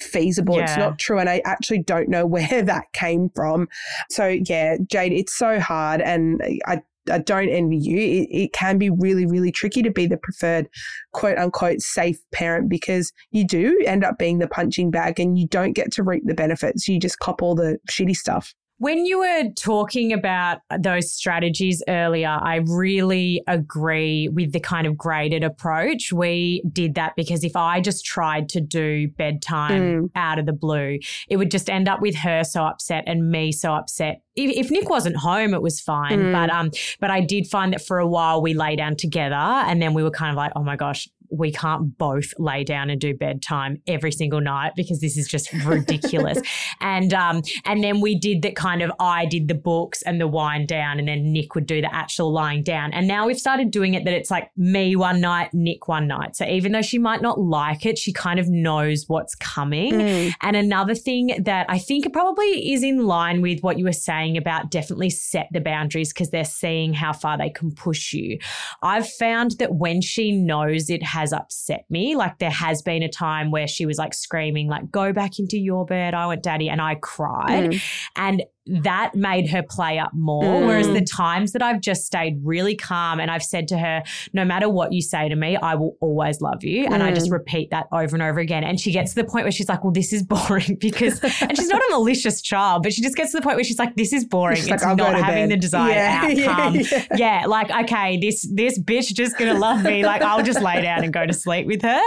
[0.00, 0.58] feasible.
[0.58, 1.18] It's not true.
[1.18, 3.68] And I actually don't know where that came from.
[4.08, 6.00] So, yeah, Jayde, it's so hard.
[6.00, 6.80] And I,
[7.10, 7.98] I don't envy you.
[7.98, 10.68] It, it can be really, really tricky to be the preferred
[11.12, 15.46] quote unquote safe parent because you do end up being the punching bag and you
[15.46, 16.88] don't get to reap the benefits.
[16.88, 18.54] You just cop all the shitty stuff.
[18.78, 24.98] When you were talking about those strategies earlier, I really agree with the kind of
[24.98, 26.12] graded approach.
[26.12, 30.98] We did that because if I just tried to do bedtime out of the blue,
[31.30, 34.20] it would just end up with her so upset and me so upset.
[34.34, 36.18] If, if Nick wasn't home, it was fine.
[36.18, 36.32] Mm.
[36.32, 36.70] But um,
[37.00, 40.02] but I did find that for a while we lay down together, and then we
[40.02, 43.80] were kind of like, oh my gosh, we can't both lay down and do bedtime
[43.86, 46.40] every single night because this is just ridiculous.
[46.80, 50.28] and um, and then we did that kind of I did the books and the
[50.28, 52.92] wind down, and then Nick would do the actual lying down.
[52.92, 56.36] And now we've started doing it that it's like me one night, Nick one night.
[56.36, 59.92] So even though she might not like it, she kind of knows what's coming.
[59.92, 60.32] Mm.
[60.42, 64.36] And another thing that I think probably is in line with what you were saying
[64.36, 68.38] about definitely set the boundaries because they're seeing how far they can push you.
[68.82, 73.08] I've found that when she knows it has upset me, like there has been a
[73.08, 76.12] time where she was like screaming, like, go back into your bed.
[76.12, 76.68] I want daddy.
[76.68, 77.70] And I cried.
[77.70, 77.82] Mm.
[78.16, 80.42] And that made her play up more.
[80.42, 80.66] Mm.
[80.66, 84.02] Whereas the times that I've just stayed really calm and I've said to her,
[84.32, 86.84] no matter what you say to me, I will always love you.
[86.86, 87.32] And I just Mm.
[87.32, 88.64] repeat that over and over again.
[88.64, 91.56] And she gets to the point where she's like, well, this is boring because, and
[91.56, 93.94] she's not a malicious child, but she just gets to the point where she's like,
[93.96, 94.56] this is boring.
[94.56, 96.74] She's it's like, not having bed." the desired Yeah, yeah, outcome.
[96.90, 97.06] yeah.
[97.16, 100.04] Yeah, like, okay, this, this bitch just gonna love me.
[100.04, 102.00] Like, I'll just lay down and go to sleep with her.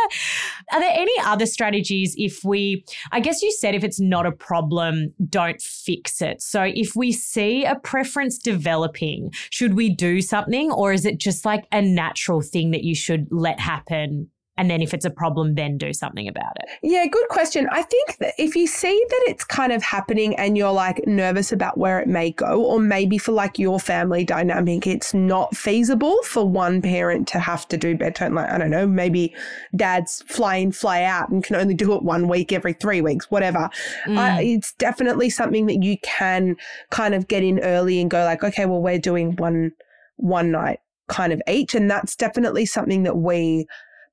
[0.72, 4.32] Are there any other strategies if we, I guess you said if it's not a
[4.32, 6.42] problem, don't fix it.
[6.50, 11.46] So if we see a preference developing, should we do something or is it just
[11.46, 14.32] like a natural thing that you should let happen?
[14.60, 16.66] And then if it's a problem, then do something about it.
[16.84, 17.70] Yeah, good question.
[17.72, 21.54] I think that if you see that it's kind of happening and you're like nervous
[21.54, 26.22] about where it may go, or maybe for like your family dynamic, it's not feasible
[26.24, 28.36] for one parent to have to do bedtime.
[28.36, 29.34] Like, I don't know, maybe
[29.78, 33.32] dad's fly in, fly out and can only do it one week every three weeks,
[33.32, 33.70] whatever.
[34.08, 34.18] Mm.
[34.18, 36.58] Uh, it's definitely something that you can
[36.90, 39.72] kind of get in early and go like, okay, well, we're doing one
[40.18, 41.74] one night kind of each.
[41.74, 43.66] And that's definitely something that we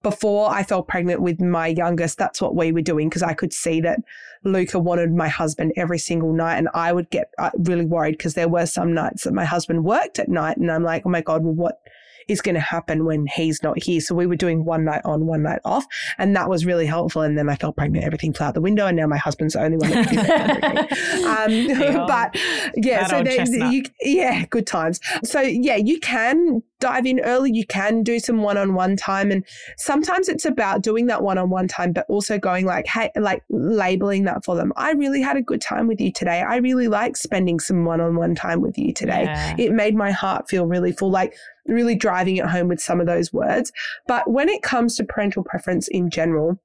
[0.07, 3.53] before I fell pregnant with my youngest, that's what we were doing because I could
[3.53, 3.99] see that
[4.45, 6.59] Luca wanted my husband every single night.
[6.59, 9.83] And I would get uh, really worried because there were some nights that my husband
[9.83, 10.59] worked at night.
[10.59, 11.81] And I'm like, oh my God, well, what
[12.29, 14.01] is going to happen when he's not here?
[14.01, 15.85] So we were doing one night on, one night off.
[16.19, 17.23] And that was really helpful.
[17.23, 18.87] And then I fell pregnant, everything flew out the window.
[18.87, 20.93] And now my husband's the only one that can do that.
[21.37, 22.37] Um, old- but
[22.77, 25.01] yeah, so there, you, yeah, good times.
[25.25, 27.51] So yeah, you can dive in early.
[27.53, 29.45] You can do some one-on-one time, and
[29.79, 34.45] sometimes it's about doing that one-on-one time, but also going like, hey, like labeling that
[34.45, 34.73] for them.
[34.77, 36.43] I really had a good time with you today.
[36.43, 39.25] I really like spending some one-on-one time with you today.
[39.25, 39.55] Yeah.
[39.59, 41.11] It made my heart feel really full.
[41.11, 41.35] Like
[41.69, 43.73] really driving it home with some of those words.
[44.07, 46.61] But when it comes to parental preference in general.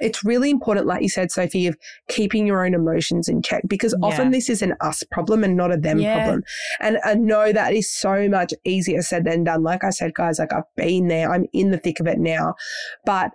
[0.00, 1.76] It's really important, like you said, Sophie, of
[2.08, 5.74] keeping your own emotions in check because often this is an us problem and not
[5.74, 6.14] a them Yeah.
[6.14, 6.42] problem.
[6.78, 9.62] And I know that is so much easier said than done.
[9.62, 12.54] Like I said, guys, like I've been there, I'm in the thick of it now,
[13.04, 13.32] but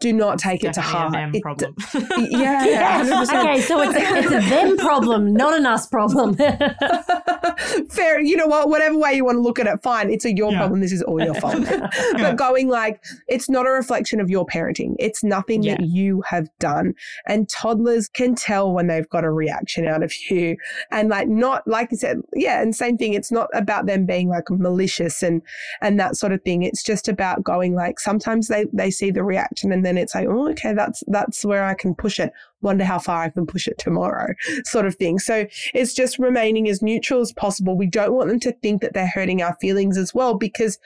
[0.00, 1.12] do not take it to Definitely a heart.
[1.12, 1.74] them It- problem.
[2.30, 3.04] yeah, Yeah.
[3.04, 3.40] 100%.
[3.40, 6.36] Okay, so it's a, it's a them problem, not an us problem.
[7.90, 8.20] Fair.
[8.20, 8.68] You know what?
[8.68, 10.10] Whatever way you want to look at it, fine.
[10.10, 10.58] It's a your Yeah.
[10.58, 10.80] problem.
[10.80, 11.64] This is all your fault.
[12.12, 14.94] but going like, it's not a reflection of your parenting.
[14.98, 16.94] It's nothing that you have done.
[17.26, 20.56] And toddlers can tell when they've got a reaction out of you.
[20.90, 22.62] And like, not, like you said, yeah.
[22.62, 23.14] And same thing.
[23.14, 25.42] It's not about them being like malicious and,
[25.80, 26.62] and that sort of thing.
[26.62, 30.28] It's just about going like, sometimes they, they see the reaction and then it's like,
[30.28, 32.30] oh, okay, that's, that's where I can push it.
[32.60, 34.34] Wonder how far I can push it tomorrow,
[34.64, 35.18] sort of thing.
[35.18, 37.76] So it's just remaining as neutral as possible.
[37.76, 40.78] We don't want them to think that they're hurting our feelings as well, because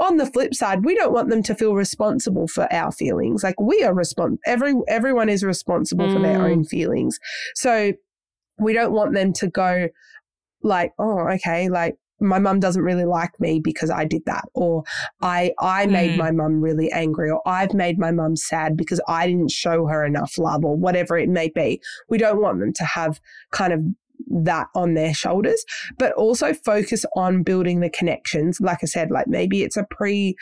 [0.00, 3.42] on the flip side, we don't want them to feel responsible for our feelings.
[3.44, 4.38] Like we are responsible.
[4.46, 6.50] every everyone is responsible for their Mm.
[6.50, 7.18] own feelings.
[7.54, 7.92] So
[8.58, 9.88] we don't want them to go
[10.64, 14.84] like, oh, okay, like my mum doesn't really like me because I did that, or
[15.22, 16.16] I I made Mm.
[16.16, 20.04] my mum really angry, or I've made my mum sad because I didn't show her
[20.04, 21.80] enough love, or whatever it may be.
[22.08, 23.20] We don't want them to have
[23.52, 23.80] kind of
[24.42, 25.64] that on their shoulders,
[25.98, 28.58] but also focus on building the connections.
[28.60, 30.36] Like I said, like maybe it's a pre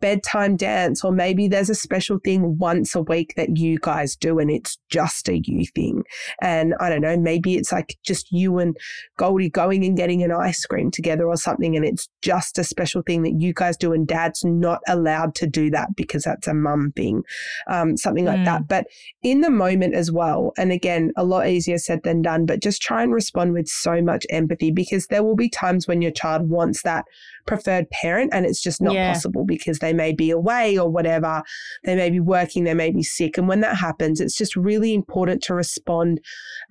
[0.00, 4.38] bedtime dance, or maybe there's a special thing once a week that you guys do
[4.38, 6.02] and it's just a you thing.
[6.40, 8.76] And I don't know, maybe it's like just you and
[9.16, 13.02] Goldie going and getting an ice cream together or something, and it's just a special
[13.02, 16.54] thing that you guys do, and dad's not allowed to do that because that's a
[16.54, 17.22] mum thing,
[17.68, 18.44] um, something like mm.
[18.44, 18.68] that.
[18.68, 18.86] But
[19.22, 22.82] in the moment as well, and again, a lot easier said than done, but just
[22.82, 26.48] try and respond with so much empathy because there will be times when your child
[26.48, 27.04] wants that
[27.46, 29.12] preferred parent and it's just not yeah.
[29.12, 31.42] possible because they may be away or whatever.
[31.84, 33.38] They may be working, they may be sick.
[33.38, 36.20] And when that happens, it's just really important to respond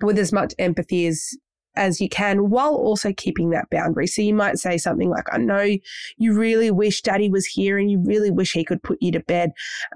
[0.02, 1.30] with as much empathy as
[1.76, 4.06] as you can while also keeping that boundary.
[4.06, 5.76] So you might say something like, I know
[6.16, 9.20] you really wish daddy was here and you really wish he could put you to
[9.20, 9.50] bed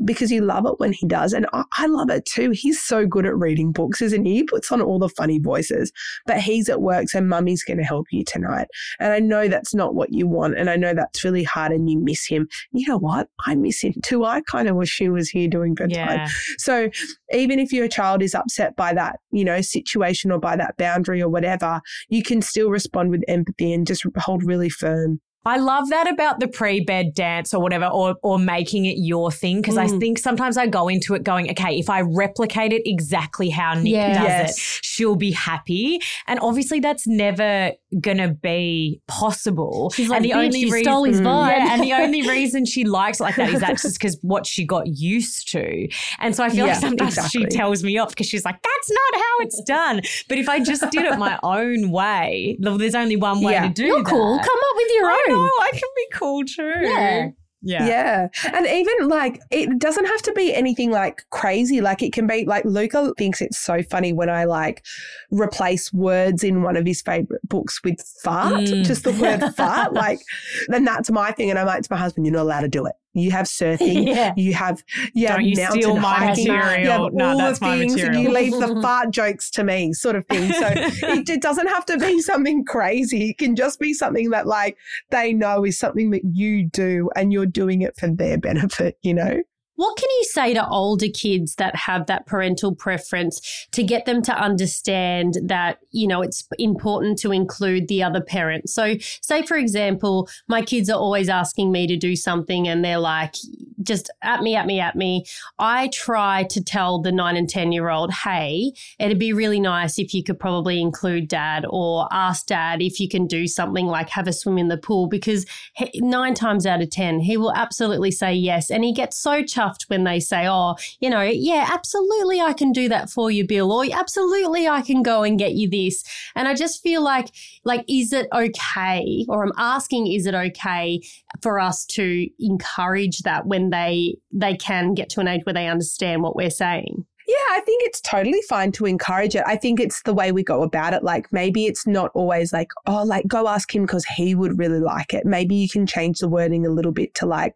[0.05, 1.33] because you love it when he does.
[1.33, 2.51] And I, I love it too.
[2.51, 4.37] He's so good at reading books, isn't he?
[4.37, 5.93] He puts on all the funny voices,
[6.27, 7.09] but he's at work.
[7.09, 8.69] So mummy's going to help you tonight.
[8.99, 10.59] And I know that's not what you want.
[10.59, 12.49] And I know that's really hard and you miss him.
[12.73, 13.29] You know what?
[13.47, 14.25] I miss him too.
[14.25, 16.19] I kind of wish he was here doing bedtime.
[16.19, 16.29] Yeah.
[16.59, 16.91] So
[17.33, 21.23] even if your child is upset by that, you know, situation or by that boundary
[21.23, 21.68] or whatever,
[22.09, 25.21] you can still respond with empathy and just hold really firm.
[25.45, 29.61] I love that about the pre-bed dance or whatever, or or making it your thing.
[29.61, 29.85] Because mm.
[29.85, 33.75] I think sometimes I go into it going, okay, if I replicate it exactly how
[33.75, 34.15] Nick yeah.
[34.15, 34.51] does yes.
[34.51, 36.01] it, she'll be happy.
[36.27, 39.91] And obviously, that's never gonna be possible.
[39.91, 41.57] She's like, and the only reason, stole his vibe.
[41.57, 44.47] Yeah, and the only reason she likes it like that is that's just because what
[44.47, 45.89] she got used to.
[46.19, 47.43] And so I feel yeah, like sometimes exactly.
[47.43, 50.01] she tells me off because she's like, that's not how it's done.
[50.29, 53.69] But if I just did it my own way, there's only one way yeah.
[53.69, 54.11] to do You're that.
[54.11, 54.39] cool.
[54.39, 55.28] Come up with your own.
[55.33, 56.73] Oh, I can be cool too.
[56.81, 57.29] Yeah.
[57.61, 57.87] Yeah.
[57.87, 58.29] Yeah.
[58.53, 61.81] And even like, it doesn't have to be anything like crazy.
[61.81, 64.85] Like, it can be like Luca thinks it's so funny when I like
[65.31, 68.85] replace words in one of his favorite books with fart, mm.
[68.85, 69.93] just the word fart.
[69.93, 70.21] Like,
[70.69, 71.51] then that's my thing.
[71.51, 72.95] And I'm like to my husband, you're not allowed to do it.
[73.19, 74.33] You have surfing, yeah.
[74.37, 74.83] you have
[75.15, 76.81] you have you mountain hiking, material.
[76.81, 80.17] you have no, all the things, and you leave the fart jokes to me, sort
[80.17, 80.53] of thing.
[80.53, 83.31] So it, it, doesn't have to be something crazy.
[83.31, 84.77] It can just be something that like
[85.11, 88.99] they know is something that you do, and you're doing it for their benefit.
[89.03, 89.43] You know.
[89.79, 94.23] What can you say to older kids that have that parental preference to get them
[94.23, 98.69] to understand that, you know, it's important to include the other parent?
[98.69, 102.99] So, say, for example, my kids are always asking me to do something and they're
[102.99, 103.37] like,
[103.85, 105.25] just at me, at me, at me.
[105.61, 109.97] I try to tell the nine and 10 year old, hey, it'd be really nice
[109.97, 114.09] if you could probably include dad or ask dad if you can do something like
[114.09, 115.47] have a swim in the pool because
[115.95, 118.73] nine times out of 10, he will absolutely say yes.
[118.73, 122.73] And he gets so chuffed when they say, oh, you know, yeah, absolutely, I can
[122.73, 126.05] do that for you, Bill, or absolutely, I can go and get you this.
[126.35, 127.31] And I just feel like,
[127.65, 129.25] like, is it okay?
[129.29, 131.01] Or I'm asking, is it okay
[131.43, 135.69] for us to encourage that when they they can get to an age where they
[135.69, 137.05] understand what we're saying?
[137.29, 139.43] Yeah, I think it's totally fine to encourage it.
[139.47, 141.03] I think it's the way we go about it.
[141.03, 144.81] Like maybe it's not always like, oh, like go ask him because he would really
[144.81, 145.27] like it.
[145.27, 147.55] Maybe you can change the wording a little bit to like,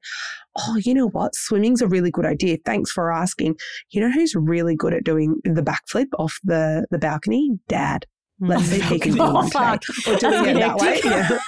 [0.58, 1.34] oh, you know what?
[1.34, 2.58] Swimming's a really good idea.
[2.64, 3.56] Thanks for asking.
[3.90, 7.58] You know who's really good at doing the backflip off the, the balcony?
[7.68, 8.06] Dad.
[8.42, 8.50] Mm-hmm.
[8.50, 10.08] Let's see if he can do one take.
[10.08, 11.00] Or doing it that way.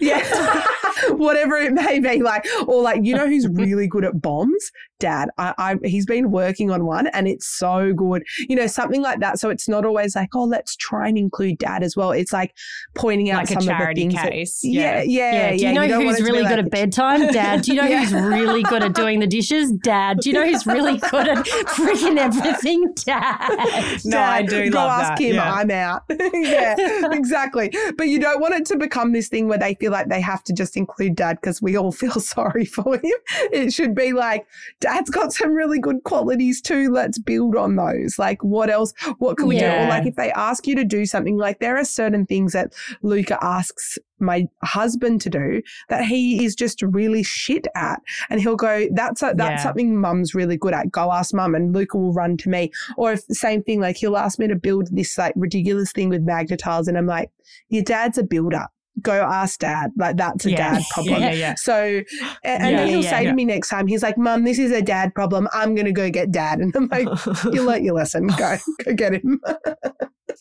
[0.00, 0.22] Yeah.
[0.22, 0.64] yeah.
[1.10, 2.22] Whatever it may be.
[2.22, 3.60] Like, or like, you know who's mm-hmm.
[3.60, 4.70] really good at bombs?
[4.98, 5.30] Dad.
[5.38, 8.22] I, I he's been working on one and it's so good.
[8.48, 9.38] You know, something like that.
[9.38, 12.12] So it's not always like, oh, let's try and include dad as well.
[12.12, 12.54] It's like
[12.94, 14.14] pointing out like some of the things.
[14.14, 14.60] Case.
[14.60, 15.56] That, yeah, yeah, yeah, yeah.
[15.56, 17.28] Do you know you who's really good like, at bedtime?
[17.28, 17.62] Dad.
[17.62, 18.04] Do you know yeah.
[18.04, 19.72] who's really good at doing the dishes?
[19.72, 20.18] Dad.
[20.20, 22.92] Do you know who's really good at freaking everything?
[23.04, 24.00] Dad.
[24.04, 24.64] No, Dad, I do.
[24.66, 24.72] Not.
[24.72, 25.20] Go ask that.
[25.20, 25.34] him.
[25.36, 25.52] Yeah.
[25.52, 26.02] I'm out.
[26.48, 26.76] yeah,
[27.12, 27.72] exactly.
[27.96, 30.42] But you don't want it to become this thing where they feel like they have
[30.44, 33.12] to just include dad because we all feel sorry for him.
[33.52, 34.46] It should be like,
[34.80, 36.90] dad's got some really good qualities too.
[36.90, 38.18] Let's build on those.
[38.18, 38.92] Like, what else?
[39.18, 39.80] What can we yeah.
[39.80, 39.84] do?
[39.84, 42.74] Or like, if they ask you to do something, like there are certain things that
[43.02, 48.00] Luca asks my husband to do that he is just really shit at.
[48.28, 49.62] And he'll go, that's a, that's yeah.
[49.62, 50.90] something mum's really good at.
[50.90, 51.54] Go ask mum.
[51.54, 52.70] And Luca will run to me.
[52.96, 56.08] Or if the same thing, like he'll ask me to build this like ridiculous thing
[56.08, 56.88] with Magna-Tiles.
[56.88, 57.30] And I'm like,
[57.68, 58.66] your dad's a builder
[59.02, 59.90] go ask dad.
[59.96, 60.74] Like that's a yeah.
[60.74, 61.22] dad problem.
[61.22, 62.02] Yeah, yeah, So,
[62.44, 64.82] and, and then he'll say to me next time, he's like, Mum, this is a
[64.82, 65.48] dad problem.
[65.52, 66.58] I'm going to go get dad.
[66.60, 67.08] And I'm like,
[67.52, 68.26] you learnt your lesson.
[68.26, 69.40] Go, go get him.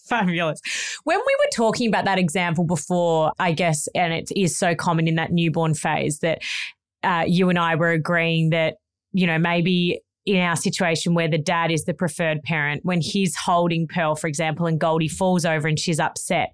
[0.08, 0.60] Fabulous.
[1.04, 5.08] When we were talking about that example before, I guess, and it is so common
[5.08, 6.42] in that newborn phase that
[7.04, 8.76] uh, you and I were agreeing that,
[9.14, 13.36] you know, maybe in our situation where the dad is the preferred parent, when he's
[13.36, 16.50] holding Pearl, for example, and Goldie falls over and she's upset,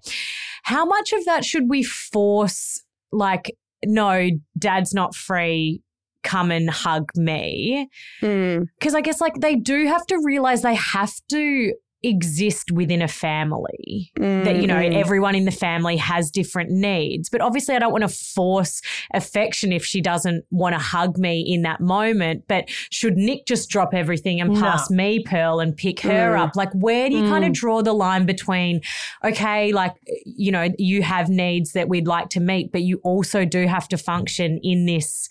[0.66, 3.52] how much of that should we force, like,
[3.84, 5.80] no, dad's not free?
[6.22, 7.88] come and hug me.
[8.20, 8.66] Mm.
[8.80, 11.72] Because I guess like they do have to realize they have to
[12.06, 14.94] exist within a family that you know Mm.
[14.94, 18.80] everyone in the family has different needs but obviously I don't want to force
[19.12, 23.68] affection if she doesn't want to hug me in that moment but should Nick just
[23.70, 24.60] drop everything and No.
[24.60, 26.40] pass me Pearl and pick her Mm.
[26.44, 27.54] up like where do you kind of Mm.
[27.54, 28.80] draw the line between
[29.24, 29.94] okay like
[30.24, 33.88] you know you have needs that we'd like to meet but you also do have
[33.88, 35.28] to function in this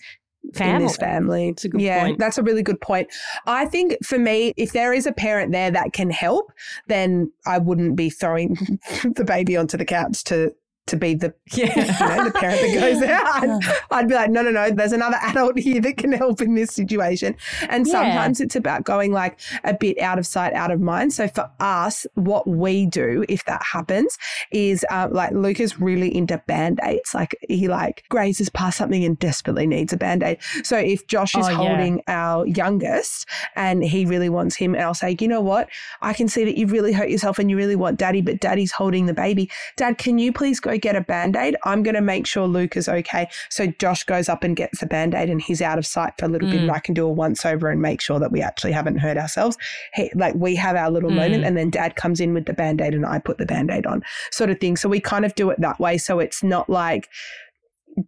[0.54, 1.48] family in this family.
[1.48, 2.18] It's a good yeah, point.
[2.18, 3.08] that's a really good point.
[3.46, 6.52] I think for me, if there is a parent there that can help,
[6.86, 8.54] then I wouldn't be throwing
[9.04, 10.52] the baby onto the couch to
[10.86, 11.66] to be the yeah
[12.00, 13.26] you know, the parent that goes out.
[13.42, 16.54] I'd, I'd be like, no, no, no, there's another adult here that can help in
[16.54, 17.36] this situation.
[17.68, 17.92] And Yeah.
[17.92, 21.12] sometimes it's about going like a bit out of sight, out of mind.
[21.12, 24.16] So for us, what we do if that happens
[24.52, 27.14] is uh, like Luke is really into band aids.
[27.14, 30.38] Like he like grazes past something and desperately needs a band aid.
[30.62, 34.94] So if Josh is Oh, holding our youngest and he really wants him, and I'll
[34.94, 35.68] say, you know what?
[36.02, 38.72] I can see that you've really hurt yourself and you really want daddy, but daddy's
[38.72, 39.50] holding the baby.
[39.76, 41.56] Dad, can you please go get a band aid?
[41.64, 43.28] I'm going to make sure Luke is okay.
[43.48, 46.26] So Josh goes up and gets the band aid and he's out of sight for
[46.26, 46.58] a little bit.
[46.58, 46.62] Mm.
[46.64, 49.16] And I can do a once over and make sure that we actually haven't hurt
[49.16, 49.56] ourselves.
[49.94, 51.16] He, like we have our little Mm.
[51.16, 53.70] moment and then dad comes in with the band aid and I put the band
[53.70, 54.76] aid on, sort of thing.
[54.76, 55.98] So we kind of do it that way.
[55.98, 57.08] So it's not like,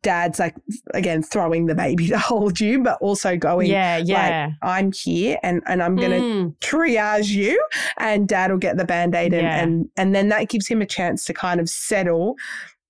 [0.02, 0.54] Dad's like
[0.94, 5.62] again throwing the baby to hold you, but also going, yeah yeah I'm here and,
[5.66, 6.58] and I'm gonna Mm.
[6.58, 7.62] triage you
[7.96, 9.62] and dad will get the band-aid and, Yeah.
[9.62, 12.36] and and then that gives him a chance to kind of settle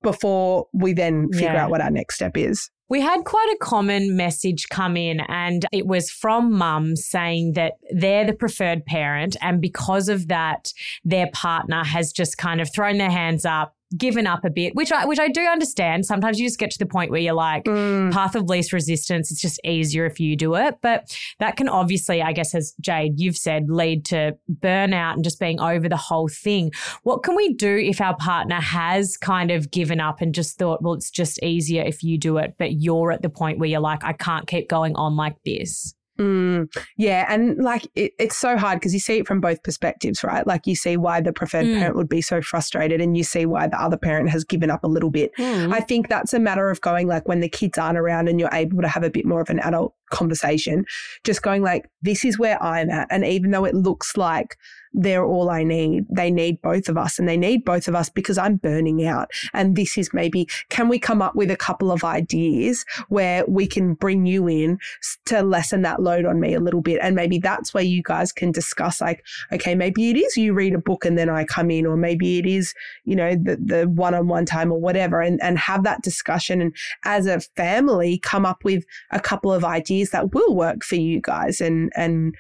[0.02, 1.64] before we then figure Yeah.
[1.64, 5.66] out what our next step is We had quite a common message come in, and
[5.72, 9.36] it was from mum saying that they're the preferred parent.
[9.42, 10.72] And because of that,
[11.04, 14.92] their partner has just kind of thrown their hands up, given up a bit, which
[14.92, 16.04] I, which I do understand.
[16.06, 18.12] Sometimes you just get to the point where you're like, mm.
[18.12, 19.30] path of least resistance.
[19.30, 20.76] It's just easier if you do it.
[20.82, 25.40] But that can obviously, I guess, as Jayde, you've said, lead to burnout and just
[25.40, 26.72] being over the whole thing.
[27.02, 30.82] What can we do if our partner has kind of given up and just thought,
[30.82, 33.80] well, it's just easier if you do it, but you're at the point where you're
[33.80, 35.94] like, I can't keep going on like this?
[36.20, 40.24] Mm, yeah, and like it, it's so hard because you see it from both perspectives,
[40.24, 40.46] right?
[40.46, 41.78] Like you see why the preferred Mm.
[41.78, 44.82] parent would be so frustrated, and you see why the other parent has given up
[44.82, 45.30] a little bit.
[45.38, 45.72] Mm.
[45.72, 48.48] I think that's a matter of going like when the kids aren't around and you're
[48.52, 50.84] able to have a bit more of an adult conversation,
[51.24, 53.06] just going like, this is where I'm at.
[53.10, 54.56] And even though it looks like
[54.92, 58.08] they're all I need, they need both of us and they need both of us
[58.08, 59.30] because I'm burning out.
[59.52, 63.66] And this is maybe, can we come up with a couple of ideas where we
[63.66, 64.78] can bring you in
[65.26, 66.98] to lessen that load on me a little bit?
[67.02, 70.74] And maybe that's where you guys can discuss like, okay, maybe it is you read
[70.74, 72.74] a book and then I come in, or maybe it is,
[73.04, 76.60] you know, the, the one-on-one time or whatever and, and have that discussion.
[76.60, 76.74] And
[77.04, 81.20] as a family, come up with a couple of ideas that will work for you
[81.20, 82.34] guys and, and,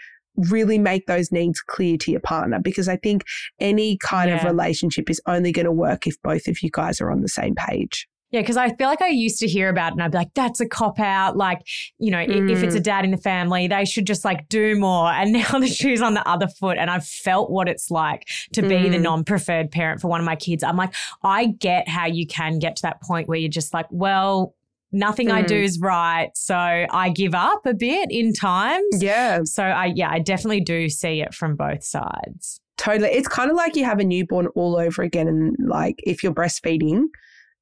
[0.50, 3.24] really make those needs clear to your partner because I think
[3.60, 7.10] any kind of relationship is only going to work if both of you guys are
[7.10, 8.08] on the same page.
[8.30, 10.34] Yeah, because I feel like I used to hear about it and I'd be like,
[10.34, 11.38] that's a cop out.
[11.38, 11.62] Like,
[11.98, 14.78] you know, i- if it's a dad in the family, they should just like do
[14.78, 15.06] more.
[15.10, 16.76] And now the shoe's on the other foot.
[16.76, 19.02] And I've felt what it's like to be the Mm.
[19.02, 20.62] non preferred parent for one of my kids.
[20.62, 23.86] I'm like, I get how you can get to that point where you're just like,
[23.90, 24.54] well,
[24.92, 25.64] nothing I do Mm.
[25.64, 26.30] is right.
[26.34, 29.02] So I give up a bit in times.
[29.02, 32.60] Yeah, So I, yeah, I definitely do see it from both sides.
[32.78, 33.10] totally.
[33.10, 35.26] It's kind of like you have a newborn all over again.
[35.28, 37.04] And like if you're breastfeeding,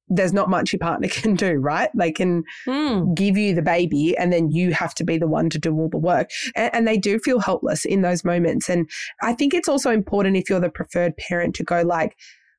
[0.09, 1.89] there's not much your partner can do, right?
[1.97, 3.13] They can Mm.
[3.15, 5.89] give you the baby and then you have to be the one to do all
[5.89, 6.29] the work.
[6.55, 8.69] And, and they do feel helpless in those moments.
[8.69, 8.89] And
[9.21, 12.15] I think it's also important if you're the preferred parent to go like,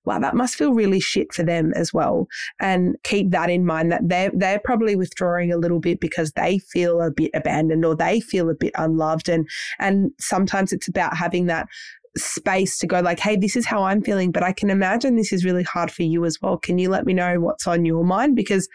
[0.08, 2.26] wow, that must feel really shit for them as well.
[2.58, 6.58] And keep that in mind that they're, they're probably withdrawing a little bit because they
[6.58, 9.28] feel a bit abandoned or they feel a bit unloved.
[9.28, 9.46] And,
[9.78, 11.68] and sometimes it's about having that
[12.16, 15.32] space to go like, hey, this is how I'm feeling, but I can imagine this
[15.32, 16.56] is really hard for you as well.
[16.56, 18.34] Can you let me know what's on your mind?
[18.34, 18.66] Because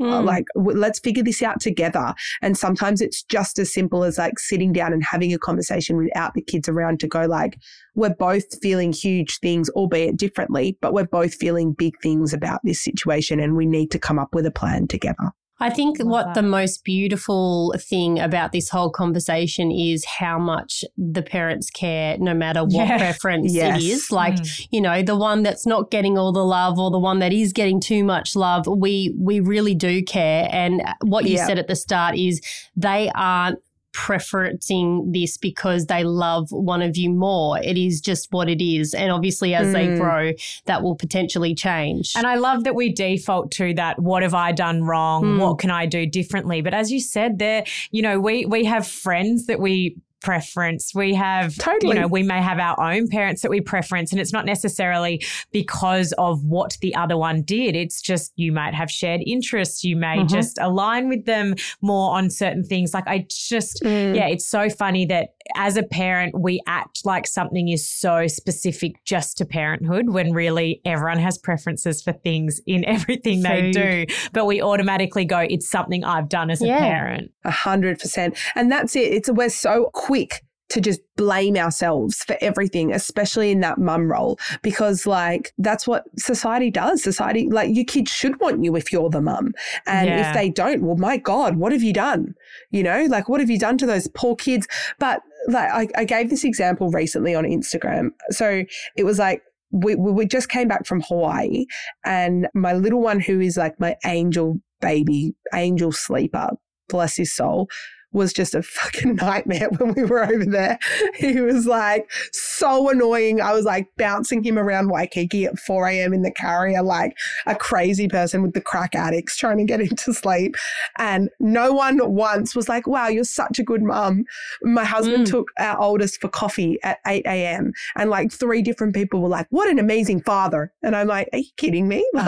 [0.00, 0.24] Mm.
[0.24, 4.38] like w- let's figure this out together and sometimes it's just as simple as like
[4.38, 7.58] sitting down and having a conversation without the kids around to go like
[7.96, 12.82] we're both feeling huge things albeit differently but we're both feeling big things about this
[12.82, 16.24] situation and we need to come up with a plan together I think Love what
[16.26, 16.34] that.
[16.34, 22.32] the most beautiful thing about this whole conversation is how much the parents care, no
[22.34, 22.98] matter what Yeah.
[23.06, 23.82] preference Yes.
[23.82, 24.12] it is.
[24.12, 24.68] Like, Mm.
[24.70, 27.52] you know, the one that's not getting all the love or the one that is
[27.52, 30.48] getting too much love, we we really do care.
[30.52, 31.46] And what you Yeah.
[31.46, 32.40] said at the start is
[32.76, 33.58] they aren't
[33.98, 37.58] preferencing this because they love one of you more.
[37.58, 38.94] It is just what it is.
[38.94, 39.98] And obviously, as they Mm.
[39.98, 40.32] grow,
[40.66, 42.12] that will potentially change.
[42.16, 44.00] And I love that we default to that.
[44.00, 45.24] What have I done wrong?
[45.24, 45.38] Mm.
[45.40, 46.60] What can I do differently?
[46.60, 50.92] But as you said, there, you know, we we have friends that we preference.
[50.94, 51.94] We have, Totally.
[51.94, 55.22] you know, we may have our own parents that we preference, and it's not necessarily
[55.52, 57.76] because of what the other one did.
[57.76, 59.84] It's just you might have shared interests.
[59.84, 60.28] You may Mhm.
[60.28, 62.92] just align with them more on certain things.
[62.94, 64.16] Like I just, Mm.
[64.16, 69.02] yeah, it's so funny that as a parent, we act like something is so specific
[69.04, 74.06] just to parenthood when really everyone has preferences for things in everything they do.
[74.32, 77.30] But we automatically go, it's something I've done as a parent.
[77.44, 78.36] A hundred percent.
[78.54, 79.12] And that's it.
[79.12, 84.38] It's we're so quick to just blame ourselves for everything, especially in that mum role,
[84.62, 87.02] because like that's what society does.
[87.02, 89.52] Society, like your kids should want you if you're the mum.
[89.86, 90.28] And Yeah.
[90.28, 92.34] if they don't, well, my God, what have you done?
[92.70, 94.68] You know, like what have you done to those poor kids?
[94.98, 98.10] But like I, I gave this example recently on Instagram.
[98.30, 98.64] So
[98.96, 101.64] it was like we, we we just came back from Hawaii
[102.04, 106.50] and my little one who is like my angel baby, angel sleeper,
[106.88, 107.68] bless his soul,
[108.12, 110.78] was just a fucking nightmare when we were over there.
[111.14, 113.40] He was like so annoying.
[113.40, 116.12] I was like bouncing him around Waikiki at 4 a.m.
[116.14, 117.14] in the carrier, like
[117.46, 120.54] a crazy person with the crack addicts trying to get him to sleep.
[120.96, 124.24] And no one once was like, wow, you're such a good mum.
[124.62, 125.30] My husband Mm.
[125.30, 127.72] took our oldest for coffee at 8 a.m.
[127.96, 130.72] And like three different people were like, what an amazing father.
[130.82, 132.06] And I'm like, are you kidding me?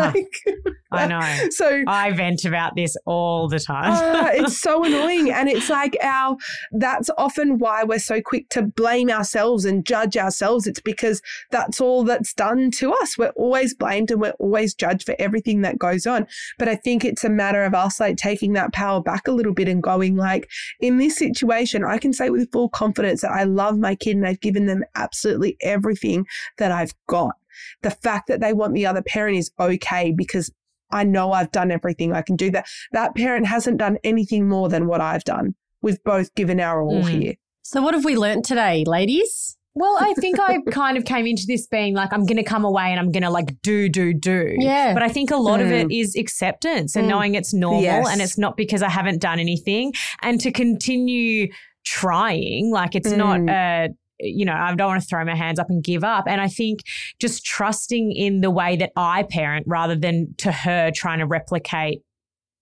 [0.92, 1.48] Like, I know.
[1.50, 3.92] so I vent about this all the time.
[3.94, 5.30] Ah, it's so annoying.
[5.30, 6.36] And it's like our,
[6.72, 10.66] that's often why we're so quick to blame ourselves and judge ourselves.
[10.66, 13.16] It's because that's all that's done to us.
[13.16, 16.26] We're always blamed and we're always judged for everything that goes on.
[16.58, 19.54] But I think it's a matter of us like taking that power back a little
[19.54, 20.50] bit and going like,
[20.80, 24.26] in this situation, I can say with full confidence that I love my kid and
[24.26, 26.26] I've given them absolutely everything
[26.58, 27.34] that I've got.
[27.82, 30.50] The fact that they want the other parent is okay because
[30.90, 32.50] I know I've done everything I can do.
[32.50, 35.54] That that parent hasn't done anything more than what I've done.
[35.82, 37.22] We've both given our all Mm.
[37.22, 37.34] here.
[37.62, 39.56] so, what have we learnt today, ladies?
[39.74, 42.64] Well, I think I kind of came into this being like, I'm going to come
[42.64, 44.54] away and I'm going to like do, do, do.
[44.58, 44.92] Yeah.
[44.92, 47.10] But I think a lot of it is acceptance and Mm.
[47.10, 48.08] knowing it's normal Yes.
[48.10, 51.46] and it's not because I haven't done anything and to continue
[51.84, 52.70] trying.
[52.72, 53.50] Like it's not Mm.
[53.50, 56.24] a, you know, I don't want to throw my hands up and give up.
[56.26, 56.80] And I think
[57.20, 62.00] just trusting in the way that I parent rather than to her trying to replicate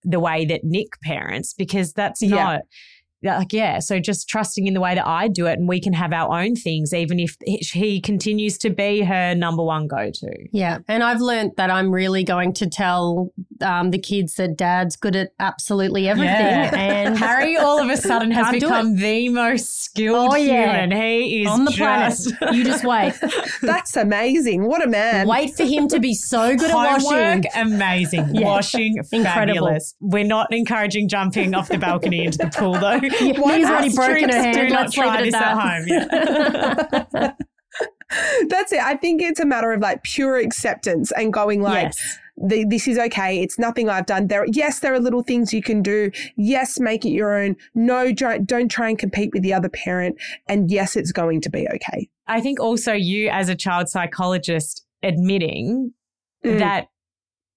[0.03, 2.35] the way that Nick parents, because that's Yeah.
[2.35, 2.61] not.
[3.21, 5.93] Like yeah, so just trusting in the way that I do it, and we can
[5.93, 7.35] have our own things, even if
[7.71, 10.29] he continues to be her number one go-to.
[10.53, 10.79] Yeah.
[10.87, 15.15] And I've learnt that I'm really going to tell um, the kids that dad's good
[15.17, 16.29] at absolutely everything.
[16.29, 16.75] Yeah.
[16.75, 20.81] And Harry all of a sudden has become the most skilled Oh, yeah.
[20.85, 20.97] human.
[20.97, 22.55] He is on the just planet.
[22.55, 23.13] You just wait.
[23.61, 24.65] That's amazing.
[24.65, 25.27] What a man.
[25.27, 27.43] wait for him to be so good at washing.
[27.55, 28.33] amazing.
[28.35, 28.45] Yeah.
[28.45, 29.25] Washing, Incredible.
[29.67, 29.95] fabulous.
[29.99, 32.99] We're not encouraging jumping off the balcony into the pool, though.
[33.21, 34.71] Yeah, Lee's already broken her hand.
[34.71, 36.89] Let's leave try it this at at that.
[36.99, 37.13] home.
[37.17, 37.31] Yeah.
[38.49, 38.79] That's it.
[38.79, 42.17] I think it's a matter of like pure acceptance and going like, yes.
[42.37, 43.39] the, this is okay.
[43.41, 44.27] It's nothing I've done.
[44.27, 46.09] There, yes, there are little things you can do.
[46.35, 47.55] Yes, make it your own.
[47.75, 50.17] No, don't, don't try and compete with the other parent.
[50.47, 52.09] And yes, it's going to be okay.
[52.27, 55.93] I think also you, as a child psychologist, admitting
[56.45, 56.59] Mm.
[56.59, 56.87] that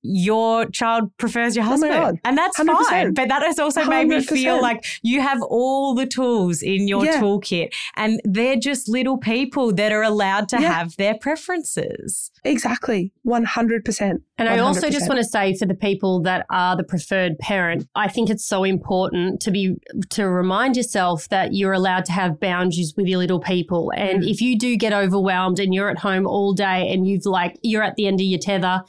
[0.03, 1.93] your child prefers your Oh husband.
[1.93, 2.19] God.
[2.25, 2.67] and that's 100%.
[2.89, 3.15] fine.
[3.15, 7.05] But that has also made me feel like you have all the tools in your
[7.05, 7.21] Yeah.
[7.21, 10.73] toolkit and they're just little people that are allowed to Yeah.
[10.73, 12.31] have their preferences.
[12.45, 13.13] Exactly.
[13.25, 14.23] 100%.
[14.39, 17.87] And I also just want to say for the people that are the preferred parent,
[17.95, 19.77] I think it's so important to be
[20.11, 23.93] to remind yourself that you're allowed to have boundaries with your little people.
[23.97, 24.31] And Mm.
[24.31, 27.83] if you do get overwhelmed and you're at home all day and you've like you're
[27.85, 28.83] at the end of your tether,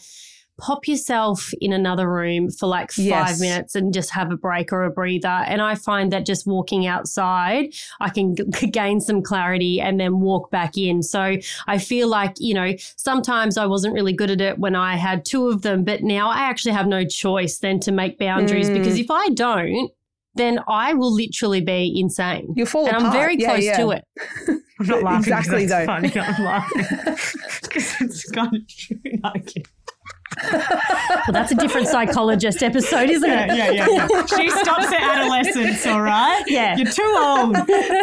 [0.59, 3.39] pop yourself in another room for like five Yes.
[3.41, 5.27] minutes and just have a break or a breather.
[5.27, 10.19] And I find that just walking outside, I can g- gain some clarity and then
[10.19, 11.01] walk back in.
[11.01, 11.37] So
[11.67, 15.25] I feel like, you know, sometimes I wasn't really good at it when I had
[15.25, 18.73] two of them, but now I actually have no choice then to make boundaries Mm.
[18.75, 19.91] because if I don't,
[20.35, 22.53] then I will literally be insane.
[22.55, 23.07] You'll fall And apart.
[23.07, 23.77] I'm very Yeah, close yeah.
[23.77, 24.03] to it.
[24.79, 25.93] I'm not laughing 'cause Exactly, that's though.
[25.93, 26.19] funny.
[26.19, 26.85] I'm laughing
[27.61, 28.97] because it's kind of true.
[30.41, 31.19] No, I'm kidding.
[31.27, 33.47] Well, that's a different psychologist episode, isn't it?
[33.55, 34.25] Yeah, yeah, yeah, yeah.
[34.25, 36.43] She stops at adolescence, all right?
[36.47, 36.75] Yeah.
[36.77, 37.55] You're too old.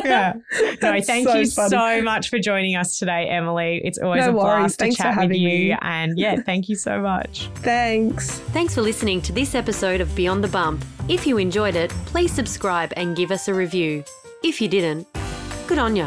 [0.05, 0.35] Yeah.
[0.83, 1.69] No, thank so you funny.
[1.71, 3.81] so much for joining us today, Emily.
[3.85, 4.43] It's always No a worries.
[4.45, 5.49] blast Thanks to chat with you.
[5.49, 5.77] me.
[5.83, 7.49] And yeah, thank you so much.
[7.57, 8.31] Thanks.
[8.53, 10.85] Thanks for listening to this episode of Beyond the Bump.
[11.09, 14.03] If you enjoyed it, please subscribe and give us a review.
[14.43, 15.07] If you didn't,
[15.67, 16.07] good on you.